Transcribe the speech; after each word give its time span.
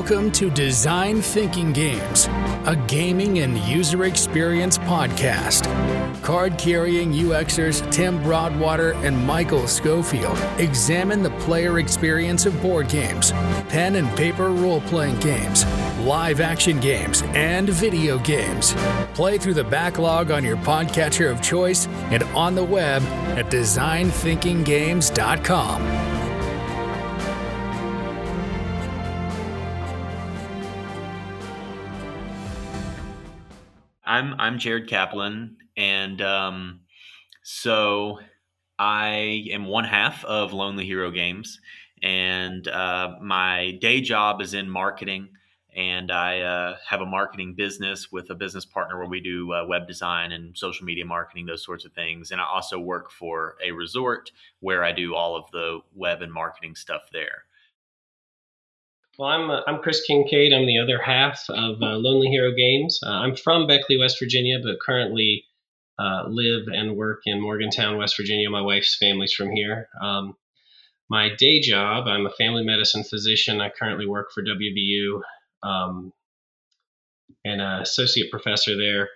Welcome 0.00 0.32
to 0.32 0.48
Design 0.48 1.20
Thinking 1.20 1.74
Games, 1.74 2.26
a 2.64 2.74
gaming 2.88 3.40
and 3.40 3.58
user 3.58 4.04
experience 4.04 4.78
podcast. 4.78 5.66
Card 6.22 6.56
carrying 6.56 7.12
UXers 7.12 7.92
Tim 7.92 8.22
Broadwater 8.22 8.92
and 9.04 9.26
Michael 9.26 9.68
Schofield 9.68 10.38
examine 10.56 11.22
the 11.22 11.28
player 11.40 11.78
experience 11.78 12.46
of 12.46 12.58
board 12.62 12.88
games, 12.88 13.32
pen 13.68 13.96
and 13.96 14.08
paper 14.16 14.48
role 14.48 14.80
playing 14.80 15.20
games, 15.20 15.66
live 15.98 16.40
action 16.40 16.80
games, 16.80 17.20
and 17.34 17.68
video 17.68 18.16
games. 18.20 18.72
Play 19.12 19.36
through 19.36 19.52
the 19.52 19.64
backlog 19.64 20.30
on 20.30 20.42
your 20.42 20.56
podcatcher 20.56 21.30
of 21.30 21.42
choice 21.42 21.86
and 22.08 22.22
on 22.34 22.54
the 22.54 22.64
web 22.64 23.02
at 23.36 23.50
designthinkinggames.com. 23.50 25.99
I'm 34.10 34.34
I'm 34.40 34.58
Jared 34.58 34.88
Kaplan, 34.88 35.56
and 35.76 36.20
um, 36.20 36.80
so 37.44 38.18
I 38.76 39.46
am 39.52 39.66
one 39.66 39.84
half 39.84 40.24
of 40.24 40.52
Lonely 40.52 40.84
Hero 40.84 41.12
Games, 41.12 41.60
and 42.02 42.66
uh, 42.66 43.14
my 43.22 43.78
day 43.80 44.00
job 44.00 44.40
is 44.40 44.52
in 44.52 44.68
marketing, 44.68 45.28
and 45.76 46.10
I 46.10 46.40
uh, 46.40 46.76
have 46.88 47.02
a 47.02 47.06
marketing 47.06 47.54
business 47.54 48.10
with 48.10 48.30
a 48.30 48.34
business 48.34 48.64
partner 48.64 48.98
where 48.98 49.08
we 49.08 49.20
do 49.20 49.52
uh, 49.52 49.64
web 49.68 49.86
design 49.86 50.32
and 50.32 50.58
social 50.58 50.84
media 50.84 51.04
marketing, 51.04 51.46
those 51.46 51.64
sorts 51.64 51.84
of 51.84 51.92
things. 51.92 52.32
And 52.32 52.40
I 52.40 52.44
also 52.46 52.80
work 52.80 53.12
for 53.12 53.54
a 53.64 53.70
resort 53.70 54.32
where 54.58 54.82
I 54.82 54.90
do 54.90 55.14
all 55.14 55.36
of 55.36 55.44
the 55.52 55.82
web 55.94 56.20
and 56.20 56.32
marketing 56.32 56.74
stuff 56.74 57.02
there. 57.12 57.44
Well, 59.20 59.28
I'm 59.28 59.50
uh, 59.50 59.60
I'm 59.66 59.82
Chris 59.82 60.02
Kincaid. 60.06 60.54
I'm 60.54 60.64
the 60.64 60.78
other 60.78 60.98
half 60.98 61.44
of 61.50 61.82
uh, 61.82 61.98
Lonely 61.98 62.28
Hero 62.28 62.52
Games. 62.56 62.98
Uh, 63.04 63.10
I'm 63.10 63.36
from 63.36 63.66
Beckley, 63.66 63.98
West 63.98 64.18
Virginia, 64.18 64.58
but 64.62 64.80
currently 64.80 65.44
uh, 65.98 66.24
live 66.26 66.68
and 66.68 66.96
work 66.96 67.20
in 67.26 67.38
Morgantown, 67.38 67.98
West 67.98 68.16
Virginia. 68.16 68.48
My 68.48 68.62
wife's 68.62 68.96
family's 68.96 69.34
from 69.34 69.50
here. 69.50 69.90
Um, 70.00 70.36
my 71.10 71.28
day 71.36 71.60
job, 71.60 72.06
I'm 72.08 72.24
a 72.24 72.30
family 72.30 72.64
medicine 72.64 73.04
physician. 73.04 73.60
I 73.60 73.68
currently 73.68 74.06
work 74.06 74.28
for 74.32 74.42
WVU 74.42 75.20
um, 75.62 76.14
and 77.44 77.60
an 77.60 77.82
associate 77.82 78.30
professor 78.30 78.74
there. 78.74 79.10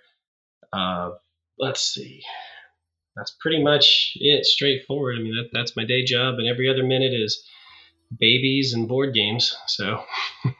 Uh, 0.71 1.13
let's 1.57 1.81
see. 1.81 2.21
That's 3.15 3.35
pretty 3.41 3.63
much 3.63 4.11
it, 4.17 4.45
straightforward. 4.45 5.17
I 5.17 5.23
mean, 5.23 5.33
that, 5.33 5.49
that's 5.51 5.75
my 5.75 5.83
day 5.83 6.03
job, 6.03 6.35
and 6.37 6.47
every 6.47 6.69
other 6.69 6.83
minute 6.83 7.13
is 7.13 7.43
babies 8.19 8.73
and 8.73 8.87
board 8.87 9.13
games. 9.13 9.55
So. 9.67 10.03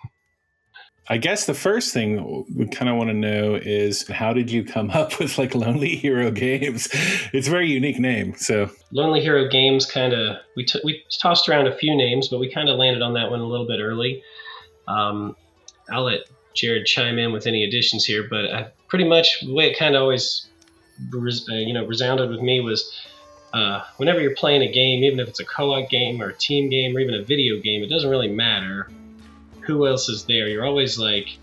I 1.08 1.18
guess 1.18 1.46
the 1.46 1.54
first 1.54 1.94
thing 1.94 2.46
we 2.56 2.68
kind 2.68 2.90
of 2.90 2.98
want 2.98 3.10
to 3.10 3.14
know 3.14 3.56
is 3.62 4.08
how 4.08 4.34
did 4.34 4.50
you 4.50 4.64
come 4.64 4.90
up 4.90 5.20
with 5.20 5.38
like 5.38 5.54
Lonely 5.54 5.96
Hero 5.96 6.32
Games? 6.32 6.90
It's 7.32 7.48
a 7.48 7.52
very 7.52 7.70
unique 7.70 8.00
name. 8.00 8.34
So 8.38 8.72
Lonely 8.92 9.22
Hero 9.22 9.48
Games 9.48 9.86
kind 9.86 10.14
of 10.14 10.38
we 10.56 10.66
t- 10.66 10.82
we 10.84 11.04
tossed 11.22 11.48
around 11.48 11.68
a 11.68 11.78
few 11.78 11.96
names, 11.96 12.28
but 12.28 12.40
we 12.40 12.52
kind 12.52 12.70
of 12.70 12.78
landed 12.78 13.04
on 13.04 13.14
that 13.14 13.30
one 13.30 13.40
a 13.40 13.46
little 13.46 13.68
bit 13.68 13.80
early. 13.80 14.24
Um, 14.88 15.36
I'll 15.92 16.06
let 16.06 16.22
Jared 16.56 16.88
chime 16.88 17.20
in 17.20 17.32
with 17.32 17.46
any 17.46 17.64
additions 17.64 18.04
here, 18.06 18.26
but 18.28 18.46
I, 18.46 18.72
pretty 18.88 19.06
much 19.06 19.42
the 19.42 19.54
way 19.54 19.70
it 19.70 19.78
kind 19.78 19.96
of 19.96 20.02
always 20.02 20.48
res- 21.12 21.48
uh, 21.50 21.54
you 21.56 21.74
know 21.74 21.86
resounded 21.86 22.32
with 22.32 22.42
me 22.42 22.62
was 22.62 22.92
uh, 23.56 23.86
whenever 23.96 24.20
you're 24.20 24.36
playing 24.36 24.62
a 24.64 24.72
game, 24.72 25.02
even 25.06 25.18
if 25.18 25.30
it's 25.30 25.40
a 25.40 25.46
co-op 25.46 25.90
game 25.90 26.22
or 26.22 26.28
a 26.28 26.38
team 26.38 26.70
game 26.70 26.96
or 26.96 27.00
even 27.00 27.16
a 27.16 27.24
video 27.24 27.58
game, 27.62 27.84
it 27.84 27.88
doesn't 27.88 28.10
really 28.10 28.28
matter 28.28 28.90
who 29.62 29.88
else 29.88 30.10
is 30.10 30.26
there. 30.26 30.50
You're 30.50 30.66
always 30.66 31.00
like 31.00 31.38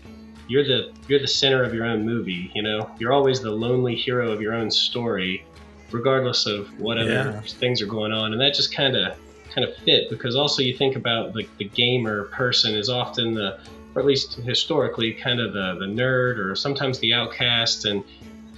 you're 0.47 0.63
the 0.63 0.93
you're 1.07 1.19
the 1.19 1.27
center 1.27 1.63
of 1.63 1.73
your 1.73 1.85
own 1.85 2.05
movie. 2.05 2.51
You 2.53 2.61
know, 2.61 2.87
you're 2.99 3.11
always 3.11 3.41
the 3.41 3.49
lonely 3.49 3.95
hero 3.95 4.31
of 4.31 4.41
your 4.41 4.53
own 4.53 4.69
story, 4.69 5.43
regardless 5.91 6.45
of 6.45 6.67
what 6.79 6.99
other 6.99 7.11
yeah. 7.11 7.41
things 7.41 7.81
are 7.81 7.87
going 7.87 8.11
on. 8.11 8.31
And 8.31 8.39
that 8.39 8.53
just 8.53 8.75
kind 8.75 8.95
of 8.95 9.17
kind 9.49 9.67
of 9.67 9.75
fit 9.77 10.07
because 10.11 10.35
also 10.35 10.61
you 10.61 10.77
think 10.77 10.95
about 10.95 11.35
like 11.35 11.49
the 11.57 11.65
gamer 11.65 12.25
person 12.25 12.75
is 12.75 12.89
often 12.89 13.33
the 13.33 13.59
or 13.95 14.01
at 14.01 14.05
least 14.05 14.35
historically 14.35 15.13
kind 15.13 15.39
of 15.39 15.53
the, 15.53 15.77
the 15.79 15.85
nerd 15.85 16.37
or 16.37 16.55
sometimes 16.55 16.99
the 16.99 17.11
outcast 17.11 17.85
and 17.85 18.03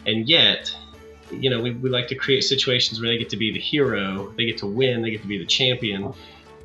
and 0.05 0.27
yet 0.27 0.75
you 1.41 1.49
know, 1.49 1.61
we, 1.61 1.71
we 1.71 1.89
like 1.89 2.07
to 2.09 2.15
create 2.15 2.43
situations 2.43 2.99
where 2.99 3.09
they 3.09 3.17
get 3.17 3.29
to 3.29 3.37
be 3.37 3.51
the 3.51 3.59
hero, 3.59 4.33
they 4.37 4.45
get 4.45 4.57
to 4.59 4.67
win, 4.67 5.01
they 5.01 5.11
get 5.11 5.21
to 5.21 5.27
be 5.27 5.37
the 5.37 5.45
champion. 5.45 6.13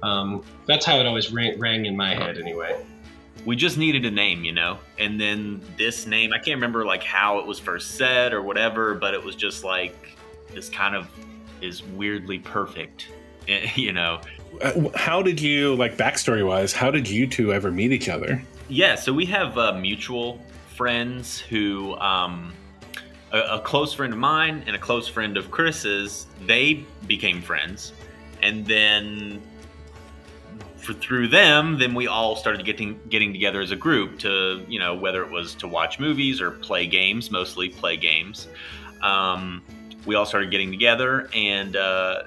Um, 0.03 0.43
that's 0.67 0.87
how 0.87 0.99
it 0.99 1.07
always 1.07 1.33
rang, 1.33 1.59
rang 1.59 1.87
in 1.87 1.97
my 1.97 2.15
head, 2.15 2.39
anyway. 2.39 2.85
We 3.45 3.57
just 3.57 3.79
needed 3.79 4.05
a 4.05 4.11
name, 4.11 4.45
you 4.45 4.53
know, 4.53 4.79
and 4.99 5.21
then 5.21 5.63
this 5.79 6.07
name, 6.07 6.33
I 6.33 6.39
can't 6.39 6.57
remember 6.57 6.85
like 6.85 7.03
how 7.03 7.39
it 7.39 7.47
was 7.47 7.59
first 7.59 7.93
said 7.93 8.33
or 8.33 8.43
whatever, 8.43 8.95
but 8.95 9.15
it 9.15 9.23
was 9.23 9.35
just 9.35 9.65
like 9.65 10.17
this 10.53 10.69
kind 10.69 10.95
of 10.95 11.09
is 11.63 11.83
weirdly 11.83 12.39
perfect, 12.39 13.09
you 13.75 13.93
know. 13.93 14.21
Uh, 14.61 14.89
how 14.95 15.23
did 15.23 15.41
you, 15.41 15.75
like, 15.77 15.97
backstory 15.97 16.47
wise, 16.47 16.73
how 16.73 16.91
did 16.91 17.09
you 17.09 17.27
two 17.27 17.53
ever 17.53 17.71
meet 17.71 17.93
each 17.93 18.09
other? 18.09 18.43
Yeah, 18.69 18.95
so 18.95 19.13
we 19.13 19.25
have 19.27 19.57
uh, 19.57 19.73
mutual 19.73 20.41
friends 20.75 21.39
who 21.39 21.95
um, 21.97 22.53
a, 23.33 23.39
a, 23.39 23.61
close 23.61 23.95
friend 23.95 24.13
of 24.13 24.19
mine 24.19 24.65
and 24.67 24.75
a 24.75 24.79
close 24.79 25.09
friend 25.09 25.37
of 25.37 25.51
Chris's, 25.51 26.27
they 26.47 26.85
became 27.07 27.41
friends. 27.43 27.93
And 28.43 28.67
then 28.67 29.43
for, 30.77 30.95
through 30.95 31.29
them, 31.29 31.79
then 31.79 31.95
we 31.95 32.07
all 32.07 32.37
started 32.37 32.65
getting 32.65 32.99
getting 33.09 33.33
together 33.33 33.61
as 33.61 33.71
a 33.71 33.77
group 33.77 34.19
to, 34.21 34.65
you 34.69 34.79
know, 34.79 34.95
whether 34.95 35.23
it 35.23 35.31
was 35.31 35.55
to 35.57 35.69
watch 35.69 35.99
movies 35.99 36.41
or 36.41 36.51
play 36.51 36.87
games, 36.87 37.31
mostly 37.31 37.69
play 37.69 37.97
games. 37.97 38.49
Um, 39.03 39.63
we 40.07 40.15
all 40.15 40.27
started 40.27 40.51
getting 40.51 40.71
together, 40.71 41.29
and 41.35 41.77
uh, 41.77 42.23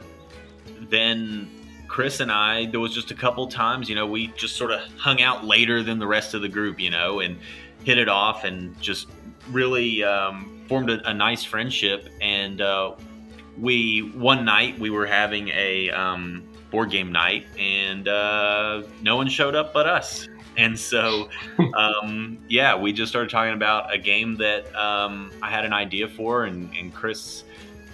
then 0.90 1.50
Chris 1.88 2.20
and 2.20 2.31
I, 2.31 2.66
there 2.68 2.80
was 2.80 2.94
just 2.94 3.12
a 3.12 3.16
couple 3.16 3.47
times, 3.47 3.90
you 3.90 3.96
know, 3.96 4.08
we 4.08 4.28
just 4.30 4.56
sort 4.56 4.72
of 4.72 4.81
hung 4.97 5.22
out 5.22 5.46
later 5.46 5.84
than 5.84 6.00
the 6.00 6.08
rest 6.08 6.34
of 6.34 6.41
the 6.41 6.50
group, 6.50 6.80
you 6.80 6.90
know, 6.90 7.20
and 7.20 7.38
hit 7.84 7.97
it 7.97 8.09
off 8.09 8.44
and 8.44 8.80
just 8.81 9.08
really 9.52 10.04
um, 10.04 10.62
formed 10.68 10.90
a, 10.90 11.09
a 11.09 11.14
nice 11.14 11.44
friendship. 11.44 12.09
And 12.22 12.62
uh, 12.62 12.96
we 13.59 14.12
one 14.16 14.46
night 14.46 14.80
we 14.80 14.90
were 14.90 15.06
having 15.06 15.50
a 15.50 15.90
um, 15.92 16.44
board 16.72 16.90
game 16.90 17.12
night, 17.12 17.46
and 17.58 18.08
uh, 18.08 18.84
no 19.02 19.16
one 19.16 19.28
showed 19.30 19.56
up 19.56 19.74
but 19.74 19.88
us. 19.88 20.28
And 20.58 20.78
so, 20.78 21.30
um, 21.76 22.38
yeah, 22.48 22.76
we 22.76 22.94
just 22.94 23.09
started 23.12 23.30
talking 23.30 23.53
about 23.53 23.94
a 23.94 23.98
game 23.98 24.36
that 24.38 24.74
um, 24.76 25.32
I 25.42 25.50
had 25.50 25.66
an 25.66 25.74
idea 25.74 26.08
for, 26.08 26.46
and, 26.46 26.72
and 26.76 26.94
Chris, 26.94 27.44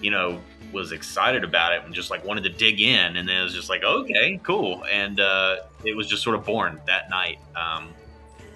you 0.01 0.11
know, 0.11 0.41
was 0.71 0.91
excited 0.91 1.43
about 1.43 1.73
it 1.73 1.83
and 1.83 1.93
just 1.93 2.11
like 2.11 2.23
wanted 2.23 2.43
to 2.43 2.49
dig 2.49 2.79
in. 2.79 3.17
And 3.17 3.27
then 3.27 3.37
it 3.37 3.43
was 3.43 3.53
just 3.53 3.69
like, 3.69 3.83
okay, 3.83 4.39
cool. 4.43 4.83
And 4.91 5.19
uh, 5.19 5.57
it 5.83 5.95
was 5.95 6.07
just 6.07 6.23
sort 6.23 6.35
of 6.35 6.45
born 6.45 6.79
that 6.85 7.09
night. 7.09 7.39
Um, 7.55 7.89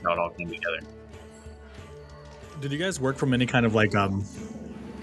how 0.04 0.14
it 0.14 0.20
all 0.20 0.30
came 0.32 0.50
together. 0.50 0.80
Did 2.60 2.72
you 2.72 2.78
guys 2.78 3.00
work 3.00 3.18
from 3.18 3.34
any 3.34 3.46
kind 3.46 3.66
of 3.66 3.76
like 3.76 3.96
um 3.96 4.26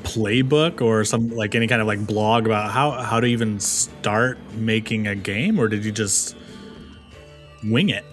playbook 0.02 0.80
or 0.80 1.04
some 1.04 1.28
like 1.30 1.54
any 1.54 1.66
kind 1.66 1.80
of 1.80 1.86
like 1.86 2.06
blog 2.06 2.46
about 2.46 2.70
how 2.70 2.90
how 2.92 3.20
to 3.20 3.26
even 3.26 3.60
start 3.60 4.38
making 4.54 5.06
a 5.06 5.14
game 5.14 5.58
or 5.60 5.68
did 5.68 5.84
you 5.84 5.92
just 5.92 6.36
wing 7.64 7.90
it? 7.90 8.04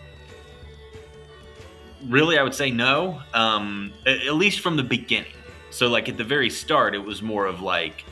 Really, 2.08 2.38
I 2.38 2.44
would 2.44 2.53
say 2.53 2.72
no. 2.72 3.22
Um, 3.34 3.92
at 4.06 4.36
least 4.36 4.59
from 4.59 4.78
the 4.78 4.84
beginning. 4.84 5.31
So, 5.72 5.88
like 5.88 6.08
at 6.08 6.18
the 6.18 6.24
very 6.24 6.50
start, 6.50 6.96
it 6.96 7.00
was 7.00 7.22
more 7.22 7.46
of 7.46 7.62
like, 7.62 8.06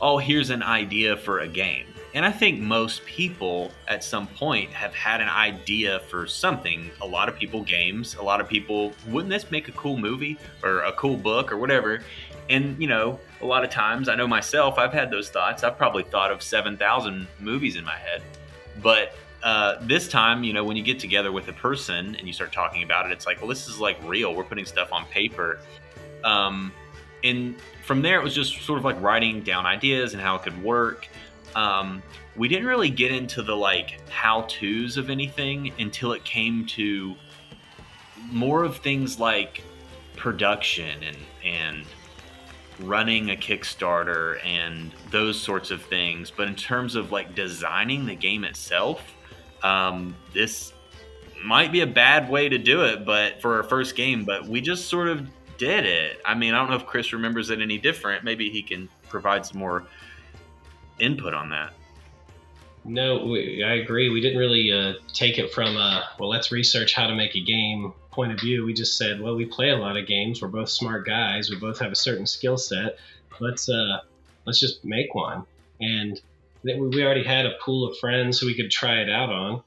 oh, 0.00 0.18
here's 0.18 0.50
an 0.50 0.62
idea 0.62 1.16
for 1.16 1.40
a 1.40 1.48
game. 1.48 1.86
And 2.14 2.24
I 2.24 2.32
think 2.32 2.60
most 2.60 3.04
people 3.04 3.70
at 3.88 4.02
some 4.02 4.26
point 4.26 4.70
have 4.72 4.94
had 4.94 5.20
an 5.20 5.28
idea 5.28 6.00
for 6.08 6.26
something. 6.26 6.90
A 7.02 7.06
lot 7.06 7.28
of 7.28 7.36
people, 7.36 7.62
games, 7.62 8.14
a 8.14 8.22
lot 8.22 8.40
of 8.40 8.48
people, 8.48 8.92
wouldn't 9.08 9.30
this 9.30 9.50
make 9.50 9.68
a 9.68 9.72
cool 9.72 9.98
movie 9.98 10.38
or 10.62 10.80
a 10.80 10.92
cool 10.92 11.16
book 11.16 11.52
or 11.52 11.58
whatever? 11.58 12.02
And, 12.48 12.80
you 12.80 12.88
know, 12.88 13.18
a 13.42 13.46
lot 13.46 13.64
of 13.64 13.70
times, 13.70 14.08
I 14.08 14.14
know 14.14 14.26
myself, 14.26 14.78
I've 14.78 14.92
had 14.92 15.10
those 15.10 15.28
thoughts. 15.28 15.64
I've 15.64 15.76
probably 15.76 16.04
thought 16.04 16.30
of 16.30 16.42
7,000 16.42 17.26
movies 17.40 17.76
in 17.76 17.84
my 17.84 17.96
head. 17.96 18.22
But 18.82 19.14
uh, 19.42 19.76
this 19.82 20.08
time, 20.08 20.42
you 20.42 20.52
know, 20.52 20.64
when 20.64 20.76
you 20.76 20.82
get 20.82 20.98
together 20.98 21.32
with 21.32 21.48
a 21.48 21.52
person 21.52 22.14
and 22.16 22.26
you 22.26 22.32
start 22.32 22.52
talking 22.52 22.82
about 22.82 23.06
it, 23.06 23.12
it's 23.12 23.26
like, 23.26 23.40
well, 23.40 23.48
this 23.48 23.68
is 23.68 23.78
like 23.78 23.98
real. 24.04 24.34
We're 24.34 24.44
putting 24.44 24.64
stuff 24.64 24.92
on 24.92 25.06
paper. 25.06 25.60
Um, 26.24 26.72
and 27.22 27.56
from 27.84 28.02
there, 28.02 28.18
it 28.20 28.24
was 28.24 28.34
just 28.34 28.62
sort 28.62 28.78
of 28.78 28.84
like 28.84 29.00
writing 29.00 29.42
down 29.42 29.66
ideas 29.66 30.14
and 30.14 30.22
how 30.22 30.36
it 30.36 30.42
could 30.42 30.60
work. 30.62 31.08
Um, 31.56 32.02
we 32.36 32.48
didn't 32.48 32.66
really 32.66 32.90
get 32.90 33.10
into 33.10 33.42
the 33.42 33.56
like 33.56 33.98
how 34.10 34.42
to's 34.42 34.98
of 34.98 35.10
anything 35.10 35.72
until 35.78 36.12
it 36.12 36.22
came 36.22 36.66
to 36.66 37.16
more 38.30 38.62
of 38.62 38.76
things 38.76 39.18
like 39.18 39.62
production 40.16 41.02
and 41.02 41.16
and 41.44 41.84
running 42.80 43.30
a 43.30 43.34
Kickstarter 43.34 44.44
and 44.44 44.92
those 45.10 45.40
sorts 45.40 45.70
of 45.70 45.82
things. 45.82 46.30
But 46.30 46.46
in 46.48 46.54
terms 46.54 46.94
of 46.94 47.10
like 47.10 47.34
designing 47.34 48.04
the 48.04 48.14
game 48.14 48.44
itself, 48.44 49.00
um, 49.62 50.14
this 50.34 50.74
might 51.42 51.72
be 51.72 51.80
a 51.80 51.86
bad 51.86 52.28
way 52.28 52.50
to 52.50 52.58
do 52.58 52.82
it, 52.84 53.06
but 53.06 53.40
for 53.40 53.56
our 53.56 53.62
first 53.62 53.96
game, 53.96 54.24
but 54.24 54.46
we 54.46 54.60
just 54.60 54.88
sort 54.88 55.08
of 55.08 55.26
did 55.56 55.86
it. 55.86 56.20
I 56.24 56.34
mean, 56.34 56.52
I 56.52 56.58
don't 56.58 56.68
know 56.68 56.76
if 56.76 56.84
Chris 56.86 57.14
remembers 57.14 57.48
it 57.48 57.60
any 57.62 57.78
different. 57.78 58.24
Maybe 58.24 58.50
he 58.50 58.62
can 58.62 58.90
provide 59.08 59.46
some 59.46 59.58
more 59.58 59.86
input 60.98 61.34
on 61.34 61.50
that. 61.50 61.72
No, 62.84 63.26
we, 63.26 63.64
I 63.64 63.74
agree. 63.74 64.10
We 64.10 64.20
didn't 64.20 64.38
really 64.38 64.70
uh, 64.70 64.94
take 65.12 65.38
it 65.38 65.52
from 65.52 65.76
a 65.76 66.04
well, 66.18 66.28
let's 66.28 66.52
research 66.52 66.94
how 66.94 67.08
to 67.08 67.14
make 67.14 67.34
a 67.34 67.40
game 67.40 67.92
point 68.12 68.32
of 68.32 68.40
view. 68.40 68.64
We 68.64 68.74
just 68.74 68.96
said, 68.96 69.20
well, 69.20 69.34
we 69.34 69.44
play 69.44 69.70
a 69.70 69.76
lot 69.76 69.96
of 69.96 70.06
games. 70.06 70.40
We're 70.40 70.48
both 70.48 70.68
smart 70.68 71.06
guys. 71.06 71.50
We 71.50 71.56
both 71.56 71.80
have 71.80 71.90
a 71.90 71.96
certain 71.96 72.26
skill 72.26 72.56
set. 72.56 72.96
Let's 73.40 73.68
uh, 73.68 73.98
let's 74.46 74.60
just 74.60 74.84
make 74.84 75.14
one. 75.14 75.44
And 75.80 76.20
we 76.62 77.04
already 77.04 77.24
had 77.24 77.46
a 77.46 77.52
pool 77.60 77.88
of 77.88 77.98
friends 77.98 78.38
who 78.38 78.46
we 78.46 78.54
could 78.54 78.70
try 78.70 79.00
it 79.00 79.10
out 79.10 79.30
on. 79.30 79.62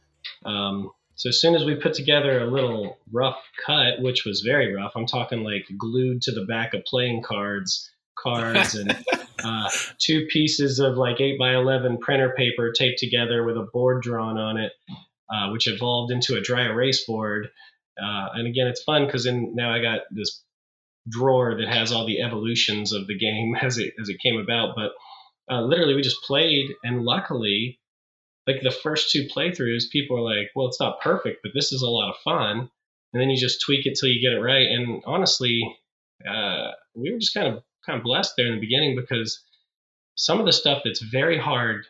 Um, 0.46 0.92
so 1.16 1.30
as 1.30 1.42
soon 1.42 1.56
as 1.56 1.66
we 1.66 1.76
put 1.76 1.94
together 1.94 2.40
a 2.40 2.46
little 2.46 2.98
rough 3.12 3.42
cut, 3.66 4.02
which 4.02 4.26
was 4.26 4.42
very 4.42 4.74
rough, 4.74 4.94
I'm 4.96 5.06
talking 5.06 5.44
like 5.44 5.66
glued 5.78 6.22
to 6.24 6.32
the 6.32 6.46
back 6.46 6.74
of 6.74 6.86
playing 6.86 7.24
cards, 7.24 7.92
cards, 8.16 8.76
and 8.76 8.98
uh, 9.44 9.70
two 10.00 10.28
pieces 10.28 10.80
of 10.80 10.98
like 10.98 11.22
eight 11.22 11.38
by 11.40 11.54
eleven 11.54 11.98
printer 11.98 12.34
paper 12.36 12.72
taped 12.72 13.00
together 13.00 13.44
with 13.44 13.58
a 13.58 13.68
board 13.74 14.02
drawn 14.02 14.38
on 14.38 14.58
it, 14.58 14.72
uh, 15.30 15.50
which 15.52 15.68
evolved 15.68 16.12
into 16.12 16.36
a 16.36 16.42
dry 16.42 16.66
erase 16.66 17.06
board. 17.06 17.50
Uh, 18.02 18.30
and 18.34 18.48
again, 18.48 18.68
it's 18.68 18.84
fun 18.84 19.06
because 19.06 19.26
now 19.26 19.74
I 19.74 19.82
got 19.82 20.02
this 20.12 20.44
drawer 21.08 21.56
that 21.58 21.68
has 21.68 21.92
all 21.92 22.06
the 22.06 22.22
evolutions 22.22 22.94
of 22.94 23.08
the 23.08 23.18
game 23.18 23.56
as 23.62 23.78
it 23.78 23.94
as 24.00 24.10
it 24.10 24.22
came 24.22 24.40
about. 24.40 24.76
But 24.76 24.92
uh, 25.52 25.62
literally, 25.62 25.96
we 25.96 26.02
just 26.02 26.24
played, 26.24 26.70
and 26.84 27.04
luckily, 27.04 27.80
like 28.48 28.62
the 28.62 28.72
first 28.72 29.12
two 29.12 29.28
playthroughs, 29.36 29.90
people 29.92 30.18
are 30.18 30.36
like, 30.36 30.52
"Well, 30.56 30.68
it's 30.68 30.80
not 30.80 31.02
perfect, 31.02 31.40
but 31.44 31.52
this 31.54 31.72
is 31.72 31.82
a 31.82 31.90
lot 31.90 32.10
of 32.10 32.18
fun." 32.24 32.70
And 33.12 33.22
then 33.22 33.30
you 33.30 33.38
just 33.38 33.62
tweak 33.62 33.88
it 33.88 33.98
till 34.00 34.10
you 34.10 34.22
get 34.22 34.38
it 34.38 34.42
right. 34.42 34.68
And 34.68 35.02
honestly, 35.06 35.62
uh, 36.28 36.72
we 36.94 37.12
were 37.12 37.18
just 37.18 37.34
kind 37.34 37.48
of 37.48 37.64
kind 37.86 37.98
of 37.98 38.04
blessed 38.04 38.34
there 38.38 38.48
in 38.48 38.56
the 38.56 38.62
beginning 38.62 38.96
because 38.96 39.44
some 40.16 40.40
of 40.40 40.46
the 40.46 40.54
stuff 40.54 40.82
that's 40.84 41.02
very 41.02 41.38
hard, 41.38 41.86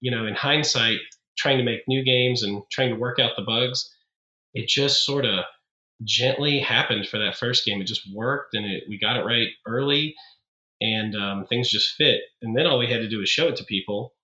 you 0.00 0.10
know, 0.10 0.26
in 0.26 0.34
hindsight, 0.34 0.98
trying 1.36 1.58
to 1.58 1.64
make 1.64 1.82
new 1.86 2.02
games 2.02 2.42
and 2.42 2.62
trying 2.70 2.88
to 2.88 3.00
work 3.00 3.18
out 3.18 3.32
the 3.36 3.42
bugs, 3.42 3.92
it 4.54 4.66
just 4.66 5.04
sort 5.04 5.26
of 5.26 5.44
gently 6.04 6.58
happened 6.58 7.06
for 7.06 7.18
that 7.18 7.36
first 7.36 7.64
game. 7.64 7.80
It 7.80 7.86
just 7.86 8.08
worked 8.14 8.54
and 8.54 8.64
it, 8.64 8.84
we 8.88 8.98
got 8.98 9.16
it 9.16 9.24
right 9.24 9.48
early 9.66 10.14
and 10.80 11.14
um, 11.14 11.46
things 11.46 11.68
just 11.68 11.94
fit. 11.96 12.20
And 12.42 12.56
then 12.56 12.66
all 12.66 12.78
we 12.78 12.90
had 12.90 13.00
to 13.00 13.08
do 13.08 13.18
was 13.18 13.28
show 13.28 13.48
it 13.48 13.56
to 13.56 13.64
people. 13.64 14.14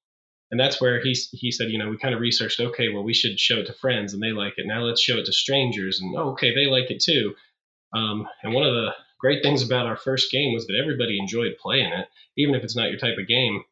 And 0.51 0.61
that's 0.61 0.81
where 0.81 1.03
he, 1.03 1.17
he 1.33 1.51
said, 1.51 1.71
you 1.71 1.79
know, 1.79 1.89
we 1.89 1.97
kind 1.97 2.15
of 2.15 2.21
researched, 2.21 2.61
okay, 2.61 2.89
well, 2.91 3.03
we 3.03 3.15
should 3.15 3.39
show 3.39 3.59
it 3.59 3.67
to 3.67 3.73
friends 3.75 4.13
and 4.13 4.23
they 4.23 4.33
like 4.33 4.55
it. 4.59 4.67
Now 4.67 4.81
let's 4.83 5.01
show 5.01 5.17
it 5.17 5.25
to 5.27 5.33
strangers. 5.33 6.01
And 6.01 6.15
oh, 6.17 6.31
okay, 6.33 6.55
they 6.55 6.67
like 6.67 6.91
it 6.91 7.03
too. 7.03 7.35
Um, 7.95 8.27
and 8.43 8.53
one 8.53 8.65
of 8.65 8.75
the 8.75 8.91
great 9.23 9.41
things 9.41 9.63
about 9.63 9.87
our 9.87 9.97
first 9.97 10.33
game 10.33 10.53
was 10.53 10.67
that 10.67 10.77
everybody 10.79 11.17
enjoyed 11.19 11.57
playing 11.63 11.93
it, 11.93 12.09
even 12.37 12.57
if 12.57 12.65
it's 12.65 12.77
not 12.77 12.91
your 12.91 12.99
type 12.99 13.17
of 13.19 13.29
game. 13.29 13.63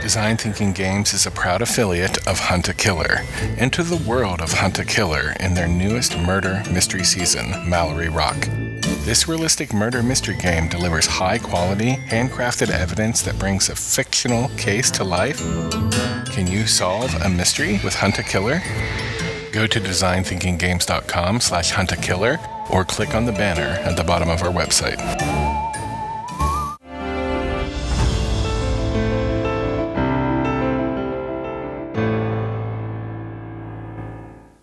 Design 0.00 0.36
Thinking 0.36 0.72
Games 0.72 1.12
is 1.12 1.26
a 1.26 1.30
proud 1.30 1.60
affiliate 1.60 2.18
of 2.28 2.38
Hunt 2.38 2.68
a 2.68 2.74
Killer. 2.74 3.22
Enter 3.58 3.82
the 3.82 3.96
world 3.96 4.40
of 4.40 4.52
Hunt 4.52 4.78
a 4.78 4.84
Killer 4.84 5.34
in 5.40 5.54
their 5.54 5.66
newest 5.66 6.16
murder 6.18 6.62
mystery 6.70 7.02
season, 7.02 7.68
Mallory 7.68 8.10
Rock. 8.10 8.46
This 9.04 9.28
realistic 9.28 9.74
murder 9.74 10.02
mystery 10.02 10.34
game 10.34 10.66
delivers 10.66 11.04
high 11.04 11.36
quality, 11.36 11.96
handcrafted 12.08 12.70
evidence 12.70 13.20
that 13.20 13.38
brings 13.38 13.68
a 13.68 13.76
fictional 13.76 14.48
case 14.56 14.90
to 14.92 15.04
life. 15.04 15.40
Can 16.32 16.46
you 16.46 16.66
solve 16.66 17.14
a 17.22 17.28
mystery 17.28 17.78
with 17.84 17.94
Hunt 17.94 18.18
a 18.18 18.22
Killer? 18.22 18.62
Go 19.52 19.66
to 19.66 19.78
designthinkinggames.com 19.78 21.40
slash 21.40 21.70
huntakiller 21.70 22.70
or 22.70 22.86
click 22.86 23.14
on 23.14 23.26
the 23.26 23.32
banner 23.32 23.78
at 23.82 23.94
the 23.94 24.04
bottom 24.04 24.30
of 24.30 24.42
our 24.42 24.50
website. 24.50 24.98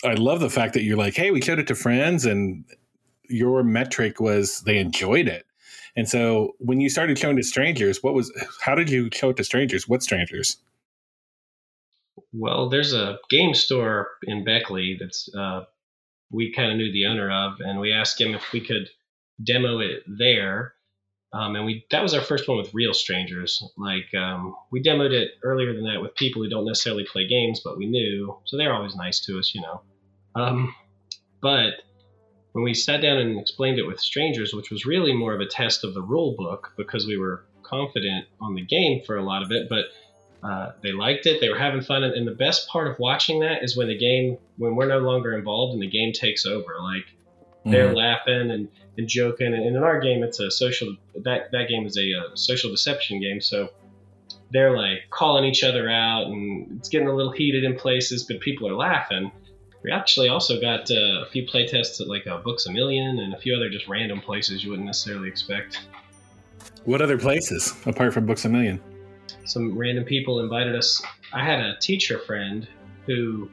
I 0.03 0.15
love 0.15 0.39
the 0.39 0.49
fact 0.49 0.73
that 0.73 0.81
you're 0.81 0.97
like, 0.97 1.15
hey, 1.15 1.29
we 1.29 1.41
showed 1.41 1.59
it 1.59 1.67
to 1.67 1.75
friends 1.75 2.25
and 2.25 2.65
your 3.31 3.63
metric 3.63 4.19
was 4.19 4.61
they 4.61 4.77
enjoyed 4.77 5.27
it. 5.27 5.45
And 5.95 6.07
so 6.07 6.55
when 6.59 6.79
you 6.79 6.89
started 6.89 7.17
showing 7.17 7.37
to 7.37 7.43
strangers, 7.43 8.01
what 8.01 8.13
was 8.13 8.31
how 8.63 8.75
did 8.75 8.89
you 8.89 9.09
show 9.11 9.29
it 9.29 9.37
to 9.37 9.43
strangers? 9.43 9.87
What 9.87 10.03
strangers? 10.03 10.57
Well, 12.33 12.69
there's 12.69 12.93
a 12.93 13.17
game 13.29 13.53
store 13.53 14.07
in 14.23 14.43
Beckley 14.43 14.97
that's 14.99 15.29
uh, 15.35 15.65
we 16.31 16.53
kind 16.53 16.71
of 16.71 16.77
knew 16.77 16.91
the 16.91 17.05
owner 17.05 17.29
of, 17.29 17.59
and 17.59 17.79
we 17.79 17.91
asked 17.91 18.19
him 18.19 18.33
if 18.33 18.51
we 18.53 18.61
could 18.61 18.89
demo 19.43 19.79
it 19.79 20.03
there. 20.07 20.73
Um, 21.33 21.55
and 21.55 21.65
we 21.65 21.85
that 21.91 22.03
was 22.03 22.13
our 22.13 22.21
first 22.21 22.47
one 22.47 22.57
with 22.57 22.73
real 22.73 22.93
strangers. 22.93 23.63
Like 23.77 24.13
um, 24.17 24.55
we 24.71 24.81
demoed 24.81 25.11
it 25.11 25.31
earlier 25.43 25.73
than 25.73 25.85
that 25.85 26.01
with 26.01 26.15
people 26.15 26.41
who 26.41 26.49
don't 26.49 26.65
necessarily 26.65 27.05
play 27.05 27.27
games, 27.27 27.61
but 27.63 27.77
we 27.77 27.85
knew, 27.87 28.37
so 28.45 28.57
they're 28.57 28.73
always 28.73 28.95
nice 28.95 29.19
to 29.25 29.39
us, 29.39 29.53
you 29.53 29.61
know. 29.61 29.81
Um, 30.35 30.75
but 31.41 31.73
when 32.53 32.63
we 32.63 32.73
sat 32.73 33.01
down 33.01 33.17
and 33.17 33.39
explained 33.39 33.79
it 33.79 33.87
with 33.87 33.99
strangers, 33.99 34.53
which 34.53 34.71
was 34.71 34.85
really 34.85 35.13
more 35.13 35.33
of 35.33 35.39
a 35.41 35.45
test 35.45 35.83
of 35.83 35.93
the 35.93 36.01
rule 36.01 36.35
book 36.37 36.73
because 36.77 37.05
we 37.05 37.17
were 37.17 37.45
confident 37.63 38.25
on 38.39 38.55
the 38.55 38.61
game 38.61 39.01
for 39.05 39.17
a 39.17 39.23
lot 39.23 39.43
of 39.43 39.51
it, 39.51 39.69
but 39.69 39.85
uh, 40.43 40.71
they 40.81 40.91
liked 40.91 41.25
it. 41.25 41.39
They 41.39 41.49
were 41.49 41.57
having 41.57 41.81
fun, 41.81 42.03
and, 42.03 42.13
and, 42.13 42.27
the 42.27 42.33
best 42.33 42.67
part 42.67 42.87
of 42.87 42.97
watching 42.97 43.41
that 43.41 43.63
is 43.63 43.77
when 43.77 43.87
the 43.87 43.97
game, 43.97 44.37
when 44.57 44.75
we're 44.75 44.87
no 44.87 44.97
longer 44.97 45.37
involved 45.37 45.73
and 45.73 45.81
the 45.81 45.89
game 45.89 46.13
takes 46.13 46.47
over. 46.47 46.77
Like 46.81 47.05
they're 47.63 47.87
mm-hmm. 47.87 47.95
laughing 47.95 48.51
and, 48.51 48.67
and 48.97 49.07
joking, 49.07 49.47
and, 49.47 49.63
and, 49.63 49.75
in 49.75 49.83
our 49.83 49.99
game, 49.99 50.23
it's 50.23 50.39
a 50.39 50.49
social. 50.49 50.95
That 51.15 51.51
that 51.51 51.69
game 51.69 51.85
is 51.85 51.95
a, 51.95 52.01
a 52.01 52.19
uh, 52.19 52.35
social 52.35 52.71
deception 52.71 53.21
game, 53.21 53.39
so 53.39 53.69
they're 54.51 54.75
like 54.75 55.09
calling 55.11 55.45
each 55.45 55.63
other 55.63 55.87
out, 55.87 56.25
and 56.27 56.77
it's 56.79 56.89
getting 56.89 57.07
a 57.07 57.15
little 57.15 57.31
heated 57.31 57.63
in 57.63 57.75
places, 57.75 58.23
but 58.23 58.39
people 58.39 58.67
are 58.67 58.75
laughing. 58.75 59.31
We 59.83 59.91
actually 59.91 60.29
also 60.29 60.61
got 60.61 60.91
uh, 60.91 61.23
a 61.23 61.25
few 61.31 61.45
playtests 61.45 61.99
at 61.99 62.07
like 62.07 62.27
uh, 62.27 62.37
Books 62.37 62.67
a 62.67 62.71
Million 62.71 63.19
and 63.19 63.33
a 63.33 63.37
few 63.37 63.55
other 63.55 63.69
just 63.69 63.87
random 63.87 64.21
places 64.21 64.63
you 64.63 64.69
wouldn't 64.69 64.85
necessarily 64.85 65.27
expect. 65.27 65.81
What 66.85 67.01
other 67.01 67.17
places 67.17 67.75
apart 67.85 68.13
from 68.13 68.25
Books 68.25 68.45
a 68.45 68.49
Million? 68.49 68.79
Some 69.45 69.77
random 69.77 70.03
people 70.03 70.39
invited 70.39 70.75
us. 70.75 71.01
I 71.33 71.43
had 71.43 71.59
a 71.59 71.77
teacher 71.79 72.19
friend 72.19 72.67
who 73.05 73.49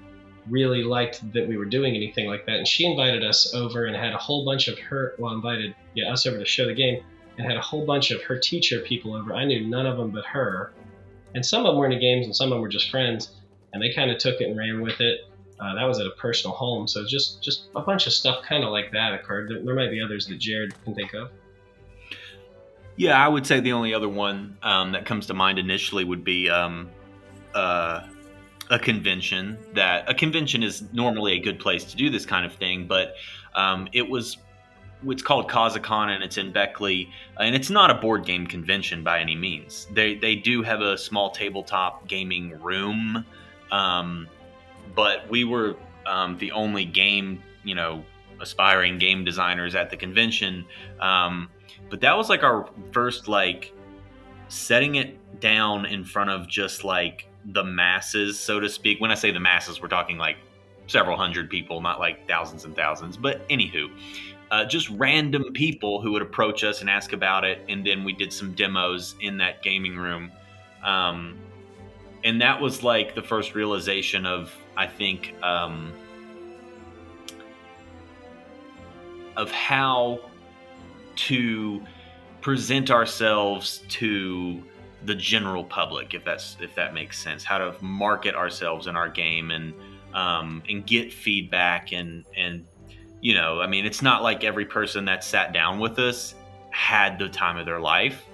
really 0.48 0.82
liked 0.82 1.32
that 1.32 1.46
we 1.46 1.56
were 1.56 1.64
doing 1.64 1.94
anything 1.94 2.26
like 2.26 2.46
that, 2.46 2.56
and 2.56 2.68
she 2.68 2.84
invited 2.84 3.24
us 3.24 3.54
over 3.54 3.86
and 3.86 3.96
had 3.96 4.12
a 4.12 4.18
whole 4.18 4.44
bunch 4.44 4.68
of 4.68 4.78
her. 4.78 5.14
Well, 5.18 5.32
invited 5.32 5.74
yeah 5.94 6.12
us 6.12 6.26
over 6.26 6.38
to 6.38 6.44
show 6.44 6.66
the 6.66 6.74
game, 6.74 7.02
and 7.36 7.46
had 7.46 7.56
a 7.56 7.62
whole 7.62 7.86
bunch 7.86 8.10
of 8.10 8.22
her 8.22 8.38
teacher 8.38 8.80
people 8.80 9.14
over. 9.14 9.34
I 9.34 9.44
knew 9.44 9.66
none 9.66 9.86
of 9.86 9.96
them 9.96 10.10
but 10.10 10.24
her, 10.26 10.72
and 11.34 11.44
some 11.44 11.64
of 11.64 11.72
them 11.72 11.76
were 11.76 11.86
into 11.86 11.98
games, 11.98 12.26
and 12.26 12.34
some 12.34 12.46
of 12.46 12.50
them 12.50 12.60
were 12.60 12.68
just 12.68 12.90
friends, 12.90 13.30
and 13.72 13.82
they 13.82 13.92
kind 13.92 14.10
of 14.10 14.18
took 14.18 14.40
it 14.40 14.48
and 14.48 14.58
ran 14.58 14.80
with 14.80 15.00
it. 15.00 15.27
Uh, 15.60 15.74
that 15.74 15.84
was 15.84 15.98
at 15.98 16.06
a 16.06 16.10
personal 16.10 16.54
home, 16.54 16.86
so 16.86 17.04
just 17.04 17.42
just 17.42 17.68
a 17.74 17.80
bunch 17.80 18.06
of 18.06 18.12
stuff 18.12 18.42
kind 18.44 18.62
of 18.62 18.70
like 18.70 18.92
that 18.92 19.12
occurred. 19.12 19.50
There, 19.50 19.62
there, 19.64 19.74
might 19.74 19.90
be 19.90 20.00
others 20.00 20.26
that 20.28 20.38
Jared 20.38 20.72
can 20.84 20.94
think 20.94 21.14
of. 21.14 21.30
Yeah, 22.96 23.24
I 23.24 23.28
would 23.28 23.46
say 23.46 23.60
the 23.60 23.72
only 23.72 23.92
other 23.92 24.08
one 24.08 24.56
um, 24.62 24.92
that 24.92 25.04
comes 25.04 25.26
to 25.26 25.34
mind 25.34 25.58
initially 25.58 26.04
would 26.04 26.22
be 26.22 26.48
um, 26.48 26.90
uh, 27.54 28.06
a 28.70 28.78
convention. 28.78 29.58
That 29.74 30.08
a 30.08 30.14
convention 30.14 30.62
is 30.62 30.84
normally 30.92 31.32
a 31.32 31.40
good 31.40 31.58
place 31.58 31.84
to 31.84 31.96
do 31.96 32.08
this 32.08 32.24
kind 32.24 32.46
of 32.46 32.52
thing, 32.52 32.86
but 32.86 33.14
um, 33.54 33.88
it 33.92 34.08
was 34.08 34.38
it's 35.06 35.22
called 35.22 35.48
Kazakon 35.50 36.08
and 36.08 36.22
it's 36.22 36.38
in 36.38 36.52
Beckley, 36.52 37.10
and 37.38 37.54
it's 37.54 37.70
not 37.70 37.90
a 37.90 37.94
board 37.94 38.24
game 38.24 38.46
convention 38.46 39.02
by 39.02 39.20
any 39.20 39.34
means. 39.34 39.86
They 39.92 40.14
they 40.14 40.36
do 40.36 40.62
have 40.62 40.80
a 40.80 40.96
small 40.96 41.30
tabletop 41.30 42.06
gaming 42.06 42.60
room. 42.62 43.24
Um, 43.70 44.28
but 44.94 45.28
we 45.28 45.44
were 45.44 45.76
um, 46.06 46.36
the 46.38 46.52
only 46.52 46.84
game, 46.84 47.42
you 47.64 47.74
know, 47.74 48.04
aspiring 48.40 48.98
game 48.98 49.24
designers 49.24 49.74
at 49.74 49.90
the 49.90 49.96
convention. 49.96 50.64
Um, 51.00 51.50
but 51.90 52.00
that 52.00 52.16
was 52.16 52.28
like 52.28 52.42
our 52.42 52.68
first 52.92 53.28
like 53.28 53.72
setting 54.48 54.96
it 54.96 55.40
down 55.40 55.86
in 55.86 56.04
front 56.04 56.30
of 56.30 56.48
just 56.48 56.84
like 56.84 57.28
the 57.46 57.64
masses, 57.64 58.38
so 58.38 58.60
to 58.60 58.68
speak. 58.68 59.00
When 59.00 59.10
I 59.10 59.14
say 59.14 59.30
the 59.30 59.40
masses, 59.40 59.80
we're 59.80 59.88
talking 59.88 60.18
like 60.18 60.36
several 60.86 61.16
hundred 61.16 61.50
people, 61.50 61.80
not 61.80 61.98
like 61.98 62.26
thousands 62.26 62.64
and 62.64 62.74
thousands. 62.74 63.16
But 63.16 63.46
anywho, 63.48 63.90
uh, 64.50 64.64
just 64.64 64.88
random 64.90 65.52
people 65.52 66.00
who 66.00 66.12
would 66.12 66.22
approach 66.22 66.64
us 66.64 66.80
and 66.80 66.90
ask 66.90 67.12
about 67.12 67.44
it, 67.44 67.64
and 67.68 67.86
then 67.86 68.04
we 68.04 68.12
did 68.12 68.32
some 68.32 68.52
demos 68.54 69.14
in 69.20 69.36
that 69.38 69.62
gaming 69.62 69.96
room. 69.96 70.30
Um, 70.82 71.38
and 72.24 72.40
that 72.40 72.60
was 72.60 72.82
like 72.82 73.14
the 73.14 73.22
first 73.22 73.54
realization 73.54 74.26
of 74.26 74.52
I 74.76 74.86
think 74.86 75.34
um, 75.42 75.92
of 79.36 79.50
how 79.50 80.20
to 81.16 81.82
present 82.40 82.90
ourselves 82.90 83.82
to 83.88 84.62
the 85.04 85.14
general 85.14 85.64
public, 85.64 86.14
if 86.14 86.24
that's 86.24 86.56
if 86.60 86.74
that 86.74 86.94
makes 86.94 87.18
sense. 87.18 87.44
How 87.44 87.58
to 87.58 87.74
market 87.80 88.34
ourselves 88.34 88.86
in 88.86 88.96
our 88.96 89.08
game 89.08 89.50
and 89.50 89.74
um, 90.14 90.62
and 90.68 90.86
get 90.86 91.12
feedback 91.12 91.92
and 91.92 92.24
and 92.36 92.66
you 93.20 93.34
know, 93.34 93.60
I 93.60 93.66
mean, 93.66 93.84
it's 93.84 94.02
not 94.02 94.22
like 94.22 94.44
every 94.44 94.64
person 94.64 95.04
that 95.06 95.24
sat 95.24 95.52
down 95.52 95.80
with 95.80 95.98
us 95.98 96.34
had 96.70 97.18
the 97.18 97.28
time 97.28 97.56
of 97.56 97.66
their 97.66 97.80
life, 97.80 98.24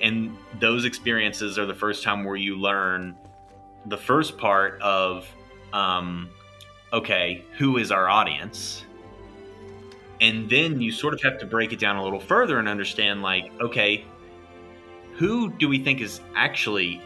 and 0.00 0.36
those 0.58 0.84
experiences 0.84 1.58
are 1.58 1.66
the 1.66 1.74
first 1.74 2.02
time 2.02 2.24
where 2.24 2.36
you 2.36 2.56
learn 2.56 3.16
the 3.86 3.96
first 3.96 4.38
part 4.38 4.80
of 4.80 5.26
um, 5.72 6.28
okay, 6.92 7.44
who 7.56 7.78
is 7.78 7.90
our 7.90 8.08
audience? 8.08 8.84
And 10.20 10.48
then 10.48 10.80
you 10.80 10.92
sort 10.92 11.14
of 11.14 11.22
have 11.22 11.38
to 11.38 11.46
break 11.46 11.72
it 11.72 11.80
down 11.80 11.96
a 11.96 12.04
little 12.04 12.20
further 12.20 12.58
and 12.58 12.68
understand, 12.68 13.22
like, 13.22 13.50
okay, 13.60 14.04
who 15.14 15.50
do 15.50 15.68
we 15.68 15.82
think 15.82 16.00
is 16.00 16.20
actually, 16.36 17.02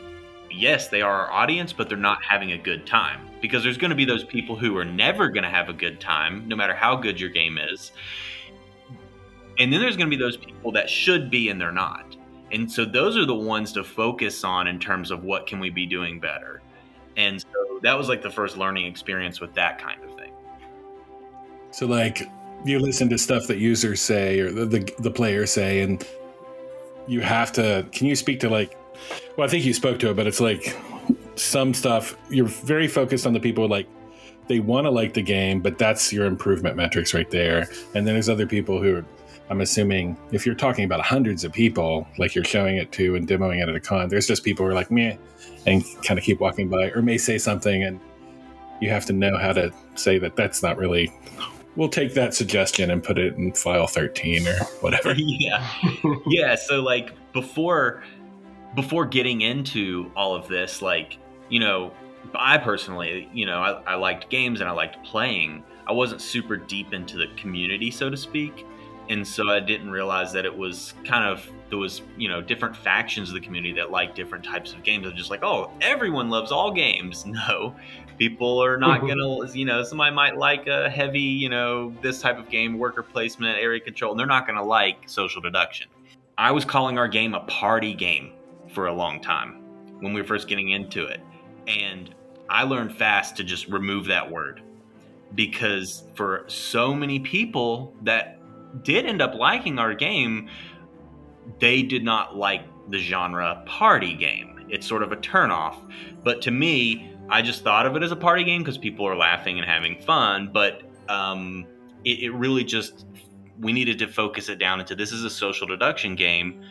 yes, 0.50 0.88
they 0.88 1.02
are 1.02 1.26
our 1.26 1.32
audience, 1.32 1.72
but 1.72 1.88
they're 1.88 1.96
not 1.96 2.22
having 2.22 2.52
a 2.52 2.58
good 2.58 2.86
time? 2.86 3.20
Because 3.40 3.62
there's 3.62 3.78
going 3.78 3.90
to 3.90 3.96
be 3.96 4.04
those 4.04 4.24
people 4.24 4.56
who 4.56 4.76
are 4.76 4.84
never 4.84 5.28
going 5.28 5.44
to 5.44 5.48
have 5.48 5.68
a 5.68 5.72
good 5.72 6.00
time, 6.00 6.46
no 6.46 6.56
matter 6.56 6.74
how 6.74 6.96
good 6.96 7.18
your 7.18 7.30
game 7.30 7.58
is. 7.58 7.92
And 9.58 9.72
then 9.72 9.80
there's 9.80 9.96
going 9.96 10.10
to 10.10 10.16
be 10.16 10.22
those 10.22 10.36
people 10.36 10.72
that 10.72 10.90
should 10.90 11.30
be 11.30 11.48
and 11.48 11.58
they're 11.58 11.72
not. 11.72 12.16
And 12.52 12.70
so 12.70 12.84
those 12.84 13.16
are 13.16 13.24
the 13.24 13.34
ones 13.34 13.72
to 13.72 13.82
focus 13.82 14.44
on 14.44 14.66
in 14.66 14.78
terms 14.78 15.10
of 15.10 15.24
what 15.24 15.46
can 15.46 15.58
we 15.58 15.70
be 15.70 15.86
doing 15.86 16.20
better. 16.20 16.60
And 17.16 17.40
so 17.40 17.80
that 17.82 17.96
was 17.96 18.08
like 18.08 18.22
the 18.22 18.30
first 18.30 18.56
learning 18.56 18.86
experience 18.86 19.40
with 19.40 19.54
that 19.54 19.78
kind 19.78 20.02
of 20.04 20.14
thing. 20.16 20.32
So 21.70 21.86
like 21.86 22.28
you 22.64 22.78
listen 22.78 23.08
to 23.10 23.18
stuff 23.18 23.46
that 23.46 23.58
users 23.58 24.00
say 24.00 24.40
or 24.40 24.50
the, 24.50 24.66
the, 24.66 24.92
the 24.98 25.10
players 25.10 25.52
say 25.52 25.80
and 25.80 26.06
you 27.06 27.20
have 27.20 27.52
to 27.52 27.86
can 27.92 28.06
you 28.06 28.16
speak 28.16 28.40
to 28.40 28.48
like 28.48 28.76
well 29.36 29.46
i 29.46 29.50
think 29.50 29.64
you 29.64 29.72
spoke 29.72 29.98
to 29.98 30.10
it 30.10 30.14
but 30.14 30.26
it's 30.26 30.40
like 30.40 30.76
some 31.36 31.72
stuff 31.72 32.16
you're 32.30 32.46
very 32.46 32.88
focused 32.88 33.26
on 33.26 33.32
the 33.32 33.40
people 33.40 33.68
like 33.68 33.86
they 34.48 34.58
want 34.58 34.84
to 34.84 34.90
like 34.90 35.14
the 35.14 35.22
game 35.22 35.60
but 35.60 35.78
that's 35.78 36.12
your 36.12 36.24
improvement 36.24 36.76
metrics 36.76 37.14
right 37.14 37.30
there 37.30 37.68
and 37.94 38.06
then 38.06 38.14
there's 38.14 38.28
other 38.28 38.46
people 38.46 38.82
who 38.82 39.04
i'm 39.50 39.60
assuming 39.60 40.16
if 40.32 40.44
you're 40.44 40.54
talking 40.54 40.84
about 40.84 41.00
hundreds 41.00 41.44
of 41.44 41.52
people 41.52 42.06
like 42.18 42.34
you're 42.34 42.44
showing 42.44 42.76
it 42.76 42.90
to 42.92 43.14
and 43.14 43.28
demoing 43.28 43.62
it 43.62 43.68
at 43.68 43.74
a 43.74 43.80
con 43.80 44.08
there's 44.08 44.26
just 44.26 44.44
people 44.44 44.64
who 44.64 44.70
are 44.70 44.74
like 44.74 44.90
meh 44.90 45.16
and 45.66 45.84
kind 46.02 46.18
of 46.18 46.24
keep 46.24 46.40
walking 46.40 46.68
by 46.68 46.90
or 46.90 47.02
may 47.02 47.18
say 47.18 47.38
something 47.38 47.84
and 47.84 48.00
you 48.80 48.90
have 48.90 49.06
to 49.06 49.12
know 49.12 49.36
how 49.38 49.52
to 49.52 49.72
say 49.94 50.18
that 50.18 50.36
that's 50.36 50.62
not 50.62 50.76
really 50.76 51.12
we'll 51.76 51.88
take 51.88 52.14
that 52.14 52.34
suggestion 52.34 52.90
and 52.90 53.02
put 53.02 53.18
it 53.18 53.36
in 53.36 53.52
file 53.52 53.86
13 53.86 54.48
or 54.48 54.56
whatever. 54.80 55.14
Yeah. 55.16 55.66
Yeah 56.26 56.54
so 56.54 56.82
like 56.82 57.12
before 57.32 58.02
before 58.74 59.06
getting 59.06 59.42
into 59.42 60.10
all 60.16 60.34
of 60.34 60.48
this 60.48 60.82
like 60.82 61.18
you 61.48 61.60
know 61.60 61.92
i 62.34 62.58
personally 62.58 63.28
you 63.32 63.46
know 63.46 63.58
I, 63.58 63.92
I 63.92 63.94
liked 63.94 64.28
games 64.30 64.60
and 64.60 64.68
i 64.68 64.72
liked 64.72 65.04
playing. 65.04 65.62
I 65.86 65.92
wasn't 65.92 66.20
super 66.20 66.56
deep 66.56 66.92
into 66.92 67.16
the 67.16 67.28
community 67.36 67.90
so 67.90 68.10
to 68.10 68.16
speak 68.16 68.66
and 69.08 69.26
so 69.26 69.48
i 69.50 69.60
didn't 69.60 69.90
realize 69.90 70.32
that 70.32 70.44
it 70.44 70.56
was 70.56 70.94
kind 71.04 71.24
of 71.24 71.48
there 71.68 71.78
was 71.78 72.02
you 72.16 72.28
know 72.28 72.40
different 72.40 72.76
factions 72.76 73.28
of 73.28 73.34
the 73.34 73.40
community 73.40 73.74
that 73.74 73.90
like 73.90 74.14
different 74.14 74.44
types 74.44 74.72
of 74.72 74.82
games. 74.82 75.04
I 75.04 75.10
was 75.10 75.18
just 75.18 75.30
like, 75.30 75.42
oh, 75.42 75.70
everyone 75.80 76.28
loves 76.30 76.52
all 76.52 76.72
games. 76.72 77.24
No, 77.36 77.76
people 78.18 78.62
are 78.62 78.78
not 78.78 79.00
mm-hmm. 79.00 79.18
gonna. 79.18 79.52
You 79.52 79.66
know, 79.66 79.82
somebody 79.82 80.14
might 80.14 80.38
like 80.38 80.66
a 80.68 80.88
heavy, 80.88 81.20
you 81.20 81.50
know, 81.50 81.92
this 82.00 82.20
type 82.20 82.38
of 82.38 82.48
game, 82.48 82.78
worker 82.78 83.02
placement, 83.02 83.58
area 83.58 83.80
control, 83.80 84.12
and 84.12 84.18
they're 84.18 84.26
not 84.26 84.46
gonna 84.46 84.64
like 84.64 85.06
social 85.06 85.42
deduction. 85.42 85.88
I 86.38 86.50
was 86.52 86.64
calling 86.64 86.98
our 86.98 87.08
game 87.08 87.34
a 87.34 87.40
party 87.40 87.92
game 87.92 88.32
for 88.72 88.86
a 88.86 88.92
long 88.92 89.20
time 89.20 89.62
when 90.00 90.14
we 90.14 90.20
were 90.20 90.26
first 90.26 90.48
getting 90.48 90.70
into 90.70 91.04
it, 91.06 91.20
and 91.66 92.14
I 92.48 92.62
learned 92.62 92.96
fast 92.96 93.36
to 93.36 93.44
just 93.44 93.68
remove 93.68 94.06
that 94.06 94.30
word 94.30 94.62
because 95.34 96.04
for 96.14 96.44
so 96.48 96.94
many 96.94 97.18
people 97.18 97.94
that 98.02 98.35
did 98.82 99.06
end 99.06 99.22
up 99.22 99.34
liking 99.34 99.78
our 99.78 99.94
game 99.94 100.48
they 101.58 101.82
did 101.82 102.04
not 102.04 102.36
like 102.36 102.62
the 102.90 102.98
genre 102.98 103.62
party 103.66 104.14
game. 104.14 104.66
It's 104.68 104.86
sort 104.86 105.02
of 105.02 105.12
a 105.12 105.16
turnoff. 105.16 105.76
But 106.22 106.42
to 106.42 106.50
me, 106.50 107.12
I 107.28 107.42
just 107.42 107.62
thought 107.62 107.86
of 107.86 107.96
it 107.96 108.02
as 108.02 108.12
a 108.12 108.16
party 108.16 108.44
game 108.44 108.62
because 108.62 108.78
people 108.78 109.06
are 109.06 109.16
laughing 109.16 109.58
and 109.58 109.68
having 109.68 110.00
fun. 110.00 110.50
But 110.52 110.82
um, 111.08 111.66
it, 112.04 112.20
it 112.20 112.30
really 112.30 112.64
just, 112.64 113.06
we 113.60 113.72
needed 113.72 113.98
to 114.00 114.08
focus 114.08 114.48
it 114.48 114.58
down 114.58 114.80
into 114.80 114.94
this 114.94 115.12
is 115.12 115.24
a 115.24 115.30
social 115.30 115.66
deduction 115.66 116.14
game. 116.14 116.62